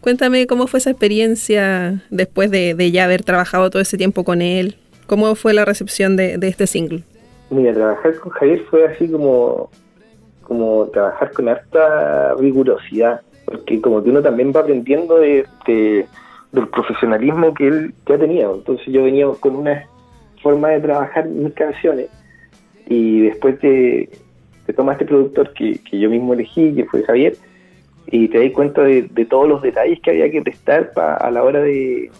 [0.00, 4.40] Cuéntame cómo fue esa experiencia después de, de ya haber trabajado todo ese tiempo con
[4.40, 4.76] él.
[5.06, 7.02] ¿Cómo fue la recepción de, de este single?
[7.50, 9.68] Mira, trabajar con Javier fue así como,
[10.44, 16.06] como trabajar con harta rigurosidad, porque como que uno también va aprendiendo de, de-
[16.52, 18.46] del profesionalismo que él ya tenía.
[18.50, 19.86] Entonces yo venía con una
[20.42, 22.08] forma de trabajar mis canciones
[22.86, 24.08] y después de,
[24.66, 27.36] de tomar este productor que, que yo mismo elegí, que fue Javier,
[28.10, 31.60] y te das cuenta de, todos los detalles que había que prestar a la hora
[31.60, 32.10] de,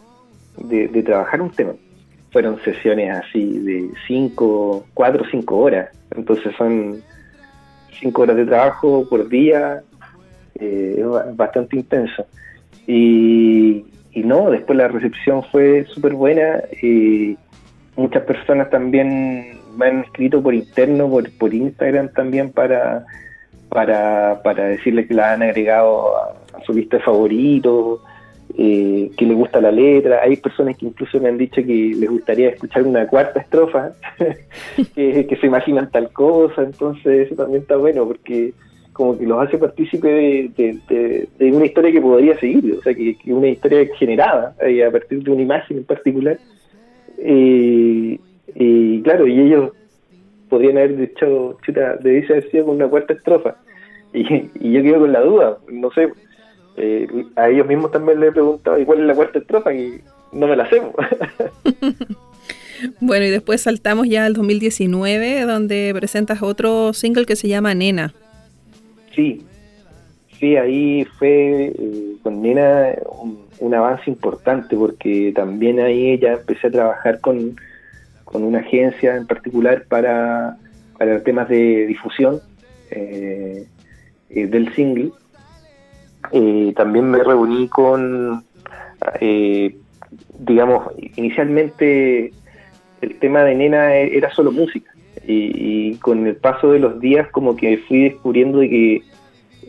[0.59, 1.73] de, trabajar un tema.
[2.31, 5.91] Fueron sesiones así de 5, 4 o 5 horas.
[6.15, 7.01] Entonces son
[8.01, 9.83] 5 horas de trabajo por día,
[10.57, 11.03] eh,
[11.35, 12.27] bastante intenso.
[12.87, 13.87] Y,
[14.19, 16.63] y, no, después la recepción fue súper buena.
[16.83, 17.37] Y
[17.97, 23.05] muchas personas también me han escrito por interno, por, por Instagram también para,
[23.69, 26.35] para, para decirle que la han agregado a,
[26.67, 28.01] su lista de favoritos
[28.57, 30.21] eh, que le gusta la letra.
[30.23, 33.93] Hay personas que incluso me han dicho que les gustaría escuchar una cuarta estrofa,
[34.95, 38.53] que, se imaginan tal cosa, entonces eso también está bueno porque
[38.99, 40.09] como que los hace partícipe
[40.57, 45.23] de, una historia que podría seguir, o sea, que, una historia generada eh, a partir
[45.23, 46.37] de una imagen en particular.
[47.19, 48.19] Eh,
[48.57, 49.71] y claro, y ellos
[50.49, 53.55] podrían haber dicho, chuta, dice haber sido con una cuarta estrofa.
[54.13, 54.25] Y,
[54.73, 56.09] yo quedo con la duda, no sé,
[56.77, 59.73] eh, a ellos mismos también les he preguntado, ¿y cuál es la cuarta estrofa?
[59.73, 60.01] Y
[60.33, 60.93] no me la hacemos.
[63.01, 68.13] bueno, y después saltamos ya al 2019, donde presentas otro single que se llama Nena.
[69.19, 69.45] Sí,
[70.39, 72.95] sí, ahí fue eh, con Nena
[73.59, 77.57] un, avance importante, porque también ahí ya empecé a trabajar con,
[78.33, 80.57] una agencia en particular para,
[80.97, 82.41] para temas de difusión
[82.93, 83.67] eh,
[84.29, 85.11] del single.
[86.31, 88.45] Eh, también me reuní con,
[89.21, 89.77] eh,
[90.39, 92.33] digamos, inicialmente
[93.01, 94.93] el tema de Nena era solo música
[95.29, 99.03] y, con el paso de los días como que fui descubriendo de que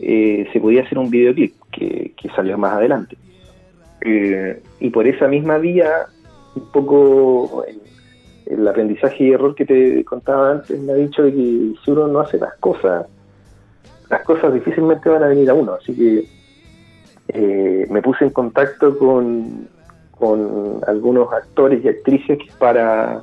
[0.00, 3.16] eh, se podía hacer un videoclip que, salió más adelante.
[4.80, 6.06] y por esa misma vía,
[6.54, 7.64] un poco
[8.46, 11.30] el, aprendizaje y error que te contaba antes me ha dicho que
[11.84, 13.06] si uno no hace las cosas,
[14.08, 15.74] las cosas difícilmente van a venir a uno.
[15.74, 16.24] Así que
[17.28, 19.68] eh, me puse en contacto con,
[20.18, 23.22] con algunos actores y actrices para,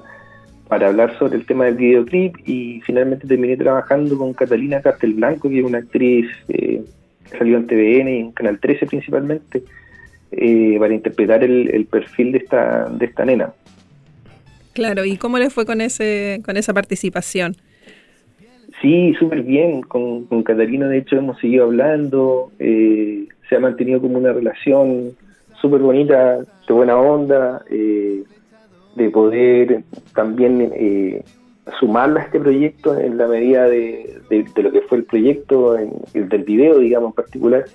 [0.68, 5.60] para hablar sobre el tema del videoclip y finalmente terminé trabajando con Catalina Castelblanco, que
[5.60, 6.84] es una actriz eh,
[7.30, 9.64] que salió en TVN y en Canal 13 principalmente,
[10.32, 13.54] eh, para interpretar el, perfil de esta, de esta nena.
[14.74, 17.56] Claro, ¿y cómo le fue con, ese, con esa participación?
[18.82, 19.82] Sí, súper bien.
[19.82, 22.52] Con, con Catalina, de hecho, hemos seguido hablando.
[22.60, 25.16] Eh, se ha mantenido como una relación
[25.62, 28.24] súper bonita, de buena onda, eh,
[28.98, 29.84] de poder
[30.14, 31.24] también eh,
[31.80, 34.20] sumarla a este proyecto en la medida de,
[34.56, 37.66] lo que fue el proyecto, en, el del video, digamos, en particular.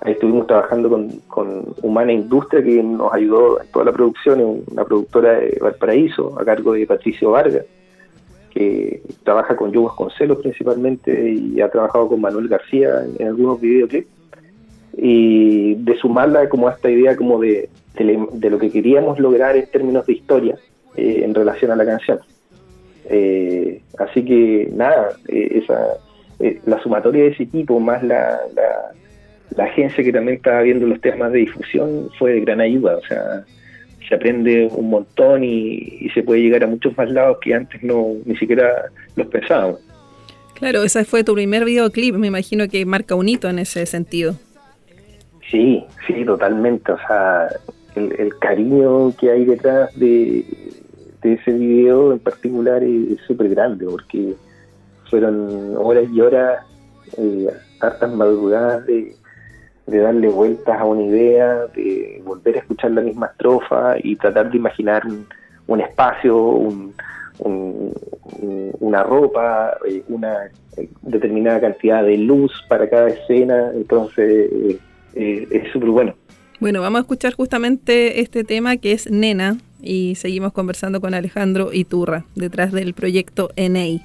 [0.00, 0.88] Ahí estuvimos trabajando
[1.28, 6.44] con, Humana Industria, que nos ayudó en toda la producción, una productora de Valparaíso, a
[6.44, 7.66] cargo de Patricio Vargas,
[8.50, 14.08] que trabaja con Yugos Concelos principalmente y ha trabajado con Manuel García en algunos videoclips
[14.96, 19.70] y de sumarla como a esta idea como de, de, lo que queríamos lograr en
[19.70, 20.58] términos de historia
[20.96, 22.18] eh, en relación a la canción.
[23.08, 25.98] Eh, así que nada, eh, esa,
[26.66, 28.38] la sumatoria de ese equipo más la,
[29.56, 33.02] la, agencia que también estaba viendo los temas de difusión fue de gran ayuda, o
[33.02, 33.44] sea,
[34.08, 37.82] se aprende un montón y, y se puede llegar a muchos más lados que antes
[37.82, 38.86] no ni siquiera
[39.16, 39.80] los pensábamos.
[40.54, 44.34] Claro, ese fue tu primer videoclip, me imagino que marca un hito en ese sentido.
[45.50, 46.92] Sí, sí, totalmente.
[46.92, 47.48] O sea,
[47.96, 50.44] el, cariño que hay detrás de,
[51.22, 54.34] ese video en particular es súper grande porque
[55.08, 56.64] fueron horas y horas,
[57.18, 57.48] eh,
[57.80, 59.16] hartas madrugadas de,
[59.86, 64.56] darle vueltas a una idea, de volver a escuchar la misma estrofa y tratar de
[64.56, 65.02] imaginar
[65.66, 66.36] un, espacio,
[67.42, 70.50] una ropa, eh, una
[71.02, 73.72] determinada cantidad de luz para cada escena.
[73.74, 74.78] Entonces, eh,
[75.14, 76.14] eh, es súper bueno.
[76.60, 81.72] Bueno, vamos a escuchar justamente este tema que es Nena y seguimos conversando con Alejandro
[81.72, 84.02] Iturra detrás del proyecto ENEI.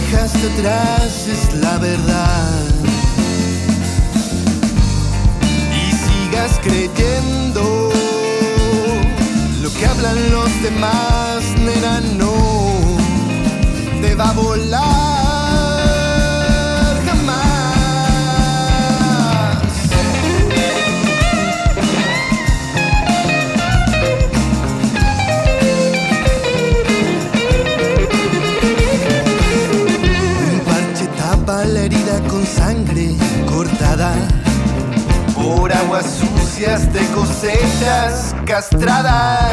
[0.00, 2.64] Dejaste atrás es la verdad.
[5.80, 7.90] Y sigas creyendo
[9.62, 12.34] lo que hablan los demás, nena, no
[14.00, 15.19] te va a volar
[35.90, 36.06] aguas
[36.92, 39.50] de cosechas castradas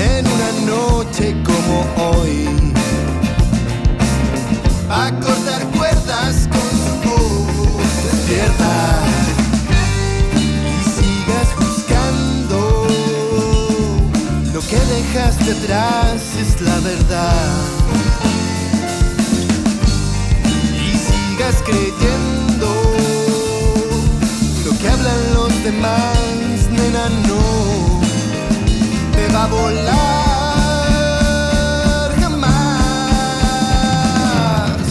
[0.00, 2.48] en una noche como hoy.
[4.88, 5.10] A
[5.76, 8.76] cuerdas con su voz despierta
[10.34, 12.86] y sigas buscando
[14.54, 17.52] lo que dejaste atrás es la verdad.
[20.72, 23.05] y sigas creyendo
[25.34, 28.00] los demás, nena, no
[29.12, 29.96] te va a volar
[32.20, 32.56] jamás.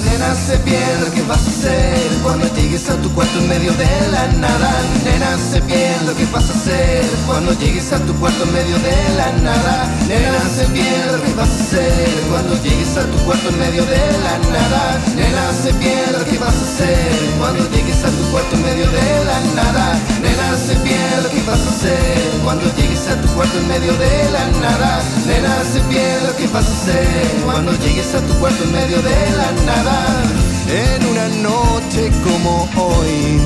[0.05, 0.29] Nena,
[0.63, 4.27] bien lo que vas a hacer cuando llegues a tu cuarto en medio de la
[4.35, 4.71] nada.
[5.05, 8.77] Nena, sé bien lo que vas a hacer cuando llegues a tu cuarto en medio
[8.79, 9.87] de la nada.
[10.09, 13.85] Nena, sé bien lo que vas a hacer cuando llegues a tu cuarto en medio
[13.85, 14.99] de la nada.
[15.15, 18.87] Nena, sé bien lo que vas a hacer cuando llegues a tu cuarto en medio
[18.91, 19.85] de la nada.
[20.19, 23.93] Nena, sé bien lo que vas a hacer cuando llegues a tu cuarto en medio
[23.93, 25.01] de la nada.
[25.25, 27.07] Nena, sé bien lo que vas a hacer
[27.45, 30.44] cuando llegues a tu cuarto en medio de la nada.
[30.67, 33.39] En una noche como hoy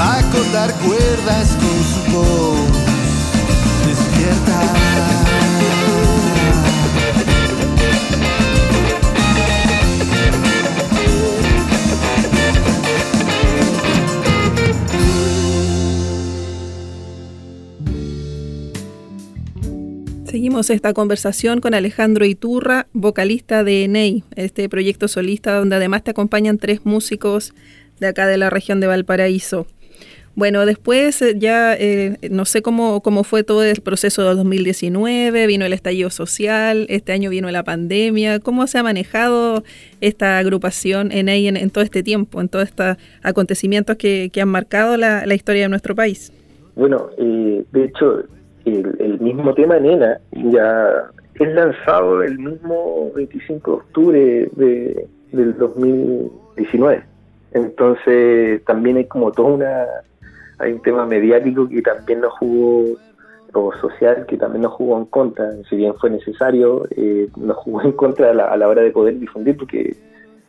[0.00, 2.68] va a cortar cuerdas con su voz.
[3.86, 4.83] Despierta.
[20.54, 26.58] Esta conversación con Alejandro Iturra, vocalista de Enei, este proyecto solista donde además te acompañan
[26.58, 27.52] tres músicos
[27.98, 29.66] de acá de la región de Valparaíso.
[30.36, 35.48] Bueno, después eh, ya eh, no sé cómo, cómo fue todo el proceso de 2019,
[35.48, 39.64] vino el estallido social, este año vino la pandemia, ¿cómo se ha manejado
[40.00, 44.96] esta agrupación en, en todo este tiempo, en todos estos acontecimientos que, que han marcado
[44.96, 46.32] la, la, historia de nuestro país?
[46.76, 48.24] Bueno, eh, de hecho,
[48.64, 55.58] el, el, mismo tema Nena ya es lanzado el mismo 25 de octubre de, del
[55.58, 57.02] 2019.
[57.52, 59.86] Entonces también hay como toda una
[60.58, 62.96] hay un tema mediático que también nos jugó,
[63.52, 67.82] o social, que también nos jugó en contra, si bien fue necesario, eh, nos jugó
[67.82, 69.96] en contra a la, a la, hora de poder difundir, porque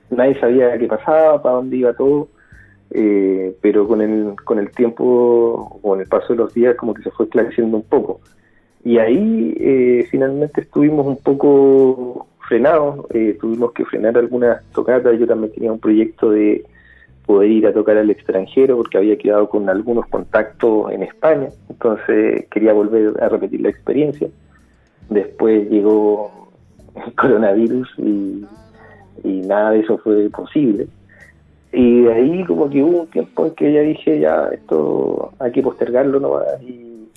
[0.09, 2.27] nadie sabía qué pasaba, para dónde iba todo,
[2.91, 7.03] eh, pero con el, con el tiempo, con el paso de los días, como que
[7.03, 8.21] se fue esclareciendo un poco.
[8.83, 13.07] Y ahí eh, finalmente estuvimos un poco frenados,
[13.39, 16.63] tuvimos que frenar algunas tocatas, yo también tenía un proyecto de
[17.25, 22.45] poder ir a tocar al extranjero porque había quedado con algunos contactos en España, entonces
[22.51, 24.27] quería volver a repetir la experiencia.
[25.09, 26.49] Después llegó
[26.95, 28.45] el coronavirus y
[29.23, 30.87] nada de eso fue posible.
[31.77, 35.51] Y de ahí como que hubo un tiempo en que ya dije, ya, esto hay
[35.51, 36.45] que postergarlo nomás.
[36.61, 37.09] Y,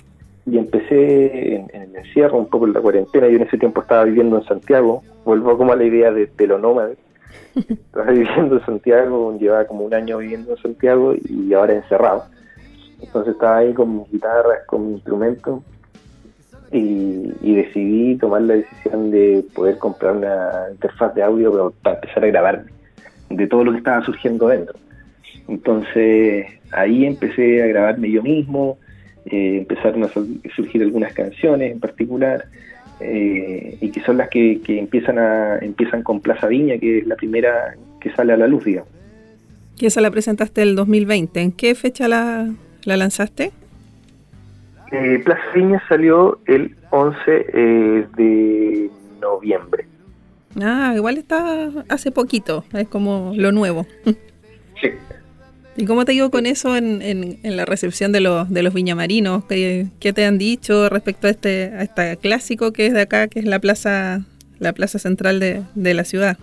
[0.45, 3.81] y empecé en, en, el encierro, un poco en la cuarentena, yo en ese tiempo
[3.81, 6.97] estaba viviendo en Santiago, vuelvo como a la idea de, de lo nómade,
[7.55, 12.25] estaba viviendo en Santiago, llevaba como un año viviendo en Santiago y ahora encerrado.
[13.01, 15.63] Entonces estaba ahí con mis guitarras, con mi instrumento
[16.73, 22.25] y, y, decidí tomar la decisión de poder comprar una interfaz de audio para empezar
[22.25, 22.65] a grabar
[23.29, 24.75] de todo lo que estaba surgiendo dentro.
[25.47, 28.77] Entonces ahí empecé a grabarme yo mismo,
[29.25, 32.45] eh, empezaron a surgir algunas canciones en particular
[32.99, 37.07] eh, y que son las que, que, empiezan a empiezan con Plaza Viña, que es
[37.07, 38.89] la primera que sale a la luz, digamos.
[39.79, 41.39] Y esa la presentaste el 2020.
[41.39, 42.49] ¿En qué fecha la,
[42.83, 43.51] la lanzaste?
[44.91, 48.89] Eh, Plaza Viña salió el 11 eh, de
[49.21, 49.85] noviembre.
[50.61, 53.85] Ah, igual está hace poquito, es como lo nuevo.
[54.81, 54.89] Sí.
[55.77, 58.73] ¿Y cómo te digo con eso en, en, en la recepción de los, de los
[58.73, 59.45] viñamarinos?
[59.45, 63.27] ¿Qué, ¿Qué, te han dicho respecto a este, a este clásico que es de acá,
[63.27, 64.25] que es la plaza,
[64.59, 66.37] la plaza central de, de la ciudad?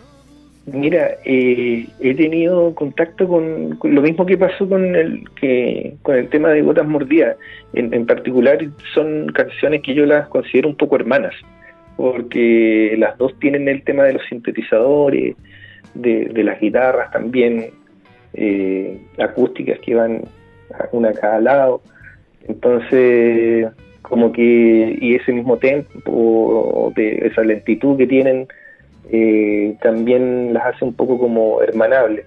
[0.66, 6.16] Mira, eh, he tenido contacto con, con, lo mismo que pasó con el que con
[6.16, 7.36] el tema de Gotas Mordidas.
[7.74, 8.58] En, en, particular
[8.94, 11.34] son canciones que yo las considero un poco hermanas,
[11.96, 15.36] porque las dos tienen el tema de los sintetizadores,
[15.94, 17.70] de, de las guitarras también
[18.34, 20.22] eh, acústicas que van
[20.92, 21.82] una a cada lado.
[22.46, 23.68] Entonces,
[24.02, 28.46] como que, y ese mismo tempo, de esa lentitud que tienen,
[29.10, 32.26] eh, también las hace un poco como hermanables.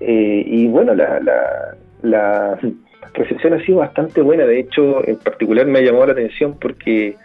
[0.00, 2.58] Eh, y bueno, la, la, la,
[3.14, 7.16] recepción ha sido bastante buena, de hecho, en particular me ha llamado la atención porque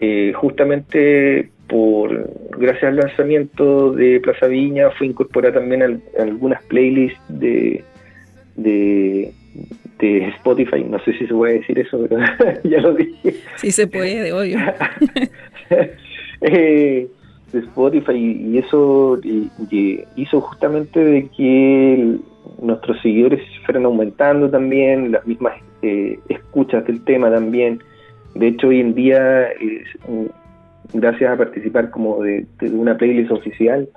[0.00, 6.62] eh, justamente por gracias al lanzamiento de Plaza Viña fue incorporada también a, a algunas
[6.64, 7.84] playlists de,
[8.56, 9.32] de,
[9.98, 12.20] de, Spotify, no sé si se puede decir eso, pero
[12.64, 13.36] ya lo dije.
[13.56, 14.58] Sí se puede, obvio.
[16.40, 17.08] eh,
[17.52, 22.20] de Spotify y eso y, y hizo justamente de que el,
[22.60, 27.82] nuestros seguidores fueran aumentando también, las mismas eh, escuchas del tema también.
[28.34, 29.48] De hecho, hoy en día,
[30.92, 33.88] gracias a participar como de, una playlist oficial,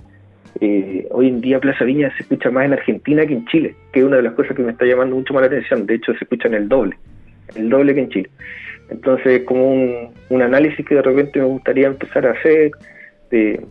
[0.60, 4.00] eh, hoy en día Plaza Viña se escucha más en Argentina que en Chile, que
[4.00, 5.86] es una de las cosas que me está llamando mucho más la atención.
[5.86, 6.96] De hecho, se escucha en el doble,
[7.56, 8.30] el doble que en Chile.
[8.90, 12.72] Entonces, como un, un análisis que de repente me gustaría empezar a hacer
[13.32, 13.66] de,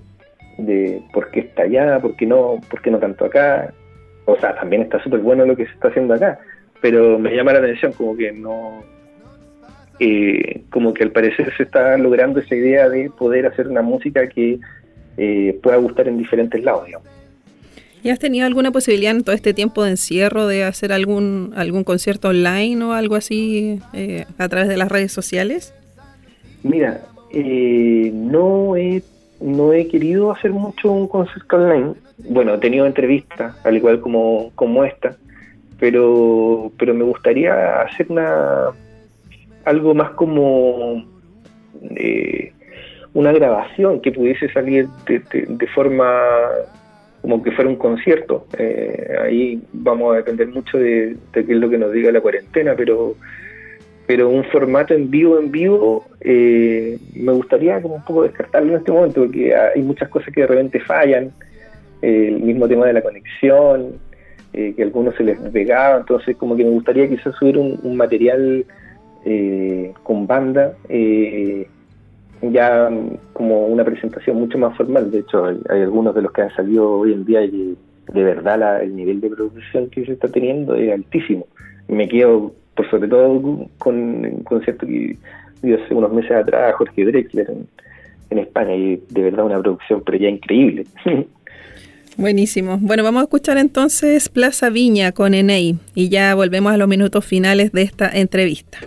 [0.58, 3.72] de por qué está allá, por qué no, por qué no tanto acá.
[4.24, 6.38] O sea, también está súper bueno lo que se está haciendo acá,
[6.80, 8.82] pero me llama la atención como que no,
[10.01, 14.28] eh, como que al parecer se está logrando esa idea de poder hacer una música
[14.28, 14.59] que
[15.16, 17.09] eh, pueda gustar en diferentes lados, digamos.
[18.03, 21.84] ¿Y has tenido alguna posibilidad en todo este tiempo de encierro de hacer algún algún
[21.84, 25.72] concierto online o algo así eh, a través de las redes sociales?
[26.64, 29.03] Mira, eh, no he
[29.40, 31.95] no he querido hacer mucho un concierto online.
[32.28, 35.16] Bueno, he tenido entrevistas, al igual como, como esta,
[35.78, 38.68] pero, pero me gustaría hacer una
[39.64, 41.04] algo más como
[41.96, 42.52] eh,
[43.14, 46.10] una grabación que pudiese salir de, de, forma
[47.20, 48.46] como que fuera un concierto.
[48.58, 52.74] Eh, ahí vamos a depender mucho de, qué es lo que nos diga la cuarentena,
[52.76, 53.16] pero
[54.04, 58.78] pero un formato en vivo, en vivo, eh, me gustaría como un poco descartarlo en
[58.78, 61.30] este momento, porque hay muchas cosas que de repente fallan,
[62.02, 63.92] eh, el mismo tema de la conexión,
[64.52, 67.96] eh, que a algunos se les pegaba, entonces como que me gustaría quizás subir un
[67.96, 68.66] material
[69.25, 71.68] eh, con banda, eh,
[72.43, 72.91] ya
[73.33, 76.91] como una presentación mucho más formal, de hecho hay, algunos de los que han salido
[76.91, 77.77] hoy en día y
[78.12, 81.47] de verdad la, el nivel de producción que se está teniendo es altísimo,
[81.89, 85.16] me quedo por sobre todo con un concierto que
[85.62, 87.66] dio hace unos meses atrás Jorge Drexler en,
[88.31, 90.87] en, España y de verdad una producción pero ya increíble.
[92.16, 92.79] Buenísimo.
[92.81, 97.25] Bueno, vamos a escuchar entonces Plaza Viña con Enei y ya volvemos a los minutos
[97.25, 98.79] finales de esta entrevista.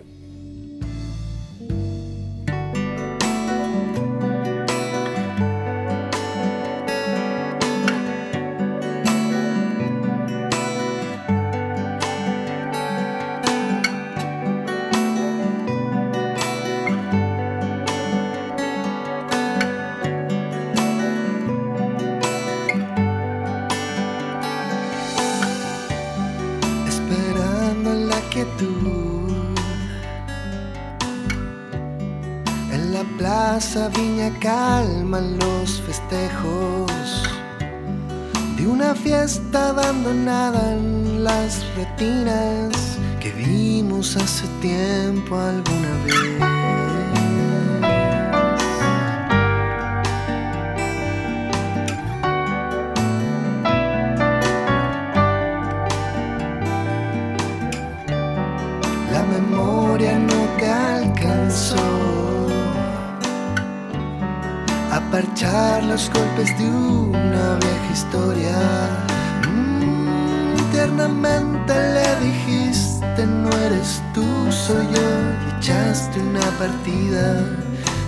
[43.20, 46.35] Que vimos hace tiempo alguna vez.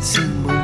[0.01, 0.57] Sin volver.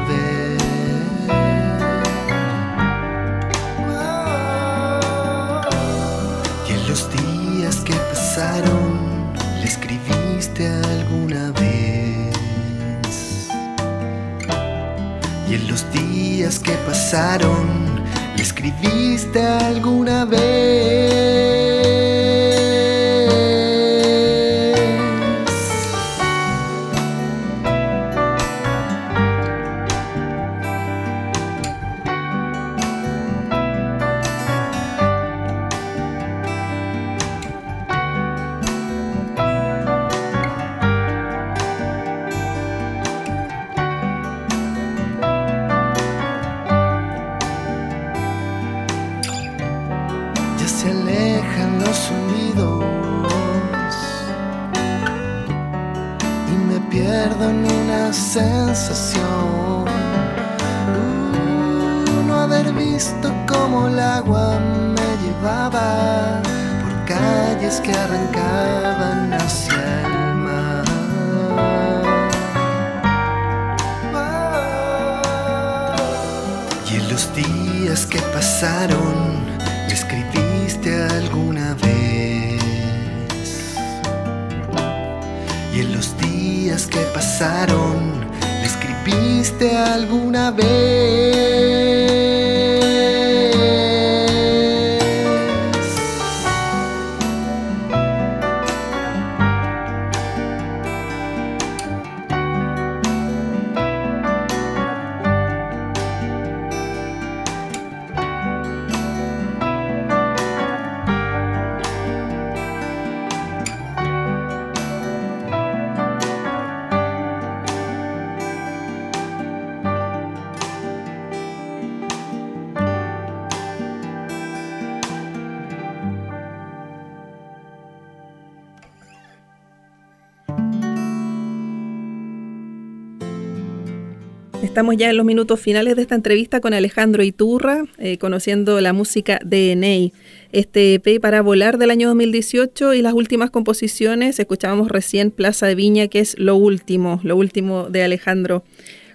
[134.91, 139.39] Ya en los minutos finales de esta entrevista con Alejandro Iturra, eh, conociendo la música
[139.43, 140.11] de.
[140.51, 145.73] Este EP para volar del año 2018 y las últimas composiciones, escuchábamos recién Plaza de
[145.73, 148.63] Viña, que es lo último, lo último de Alejandro.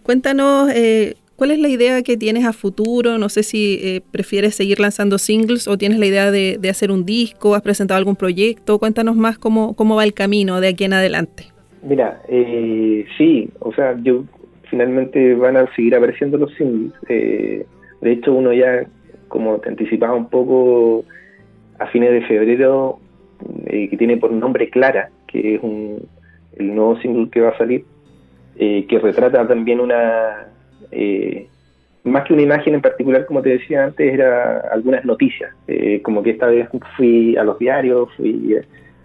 [0.02, 3.18] Cuéntanos, eh, ¿cuál es la idea que tienes a futuro?
[3.18, 6.90] No sé si eh, prefieres seguir lanzando singles o tienes la idea de, de, hacer
[6.90, 8.78] un disco, has presentado algún proyecto.
[8.78, 11.52] Cuéntanos más cómo, cómo va el camino de aquí en adelante.
[11.82, 14.24] Mira, eh, sí, o sea, yo
[14.70, 16.92] finalmente van a seguir apareciendo los singles.
[17.08, 17.66] Eh,
[18.00, 18.86] de hecho, uno ya,
[19.28, 21.04] como te anticipaba un poco,
[21.78, 22.98] a fines de febrero,
[23.66, 26.08] eh, que tiene por nombre Clara, que es un,
[26.56, 27.84] el nuevo single que va a salir,
[28.56, 30.48] eh, que retrata también una,
[30.90, 31.46] eh,
[32.04, 35.52] más que una imagen en particular, como te decía antes, era algunas noticias.
[36.02, 38.56] Como que esta vez fui a los diarios, fui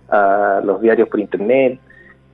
[0.10, 1.80] a los diarios por internet,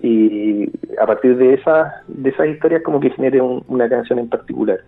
[0.02, 0.70] y
[1.00, 4.80] a partir de esas de esas historias como que genere un, una canción en particular.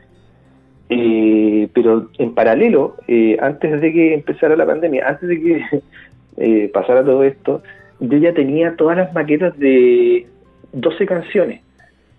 [0.90, 5.66] Eh, pero en paralelo eh, antes de que empezara la pandemia antes de que
[6.38, 7.64] eh, pasara todo esto
[8.00, 10.28] yo ya tenía todas las maquetas de
[10.74, 11.62] 12 canciones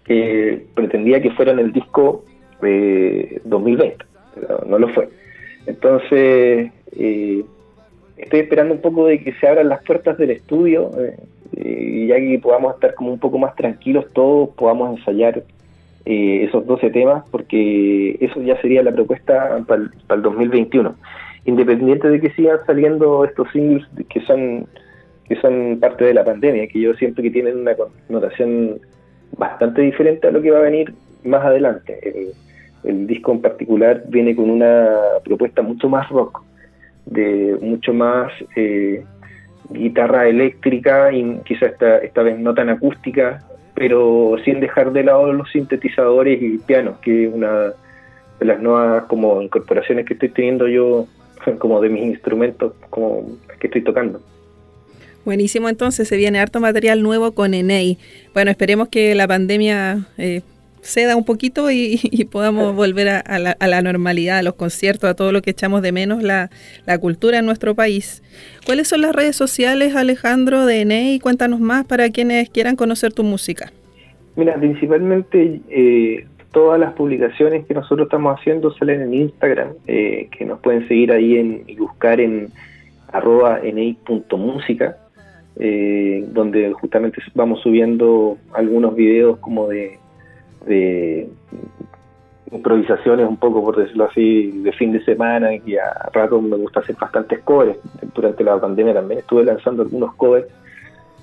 [0.04, 2.24] que pretendía que fueran el disco
[2.60, 5.08] 2020 pero no lo fue.
[5.66, 10.90] Entonces estoy esperando un poco de que se abran las puertas del estudio
[11.52, 15.42] y ya que podamos estar como un poco más tranquilos todos, podamos ensayar
[16.04, 20.94] eh, esos 12 temas, porque eso ya sería la propuesta para el, el 2021.
[21.44, 24.66] Independiente de que sigan saliendo estos singles que son
[25.28, 28.80] que son parte de la pandemia, que yo siento que tienen una connotación
[29.38, 30.92] bastante diferente a lo que va a venir
[31.24, 31.98] más adelante.
[32.02, 32.32] El,
[32.84, 34.90] el disco en particular viene con una
[35.24, 36.42] propuesta mucho más rock,
[37.06, 39.04] de mucho más eh,
[39.70, 43.42] guitarra eléctrica y quizá esta, esta vez no tan acústica,
[43.74, 47.72] pero sin dejar de lado los sintetizadores y pianos, que es una
[48.38, 51.06] de las nuevas como incorporaciones que estoy teniendo yo
[51.58, 53.26] como de mis instrumentos como
[53.60, 54.20] que estoy tocando.
[55.24, 57.96] Buenísimo, entonces se viene harto material nuevo con Enei.
[58.34, 60.42] Bueno, esperemos que la pandemia eh,
[60.82, 64.54] ceda un poquito y, y podamos volver a, a, la, a, la, normalidad, a los
[64.54, 66.50] conciertos, a todo lo que echamos de menos, la,
[66.86, 68.22] la, cultura en nuestro país.
[68.66, 71.18] ¿Cuáles son las redes sociales, Alejandro, de Enei?
[71.20, 73.72] Cuéntanos más para quienes quieran conocer tu música.
[74.36, 80.44] Mira, principalmente eh, todas las publicaciones que nosotros estamos haciendo salen en Instagram, eh, que
[80.44, 82.48] nos pueden seguir ahí en, y buscar en
[83.12, 84.96] arroba enei.música,
[85.56, 89.98] eh, donde justamente vamos subiendo algunos videos como de
[90.66, 91.28] de
[92.50, 96.80] improvisaciones un poco, por decirlo así, de fin de semana, y a rato me gusta
[96.80, 97.78] hacer bastantes covers.
[98.14, 100.46] Durante la pandemia también estuve lanzando algunos covers,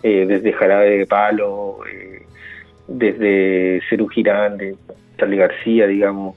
[0.02, 2.24] eh, desde Jarabe de Palo, eh,
[2.88, 4.76] desde Cerú Girán, de
[5.18, 6.36] Charlie García, digamos.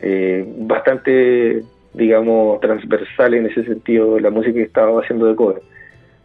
[0.00, 1.62] Eh, bastante
[1.94, 5.62] digamos, transversal en ese sentido la música que estaba haciendo de cover.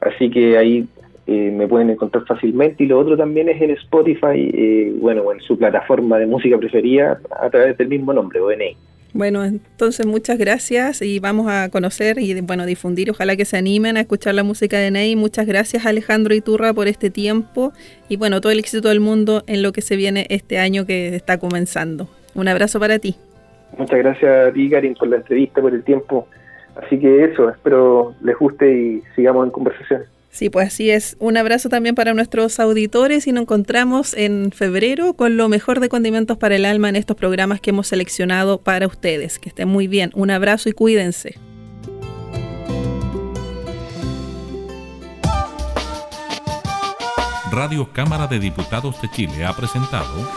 [0.02, 0.88] Así que ahí
[1.26, 5.40] eh, me pueden encontrar fácilmente y lo otro también es en Spotify, eh, bueno, en
[5.40, 8.76] su plataforma de música preferida a través del mismo nombre, ONE.
[9.14, 13.96] Bueno, entonces muchas gracias y vamos a conocer y bueno, difundir, ojalá que se animen
[13.96, 15.16] a escuchar la música de Ney.
[15.16, 17.74] Muchas gracias Alejandro Iturra por este tiempo
[18.10, 21.16] y bueno, todo el éxito del mundo en lo que se viene este año que
[21.16, 22.10] está comenzando.
[22.34, 23.16] Un abrazo para ti.
[23.78, 26.28] Muchas gracias a ti, Karin, por la entrevista, por el tiempo.
[26.76, 30.02] Así que eso, espero les guste y sigamos en conversación.
[30.34, 31.16] Sí, pues así es.
[31.20, 35.90] Un abrazo también para nuestros auditores y nos encontramos en febrero con lo mejor de
[35.90, 39.38] condimentos para el alma en estos programas que hemos seleccionado para ustedes.
[39.38, 40.10] Que estén muy bien.
[40.16, 41.36] Un abrazo y cuídense.
[47.52, 50.28] Radio Cámara de Diputados de Chile ha presentado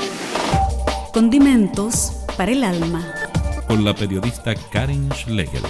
[1.15, 3.15] Condimentos para el alma.
[3.67, 5.63] Con la periodista Karin Schlegel.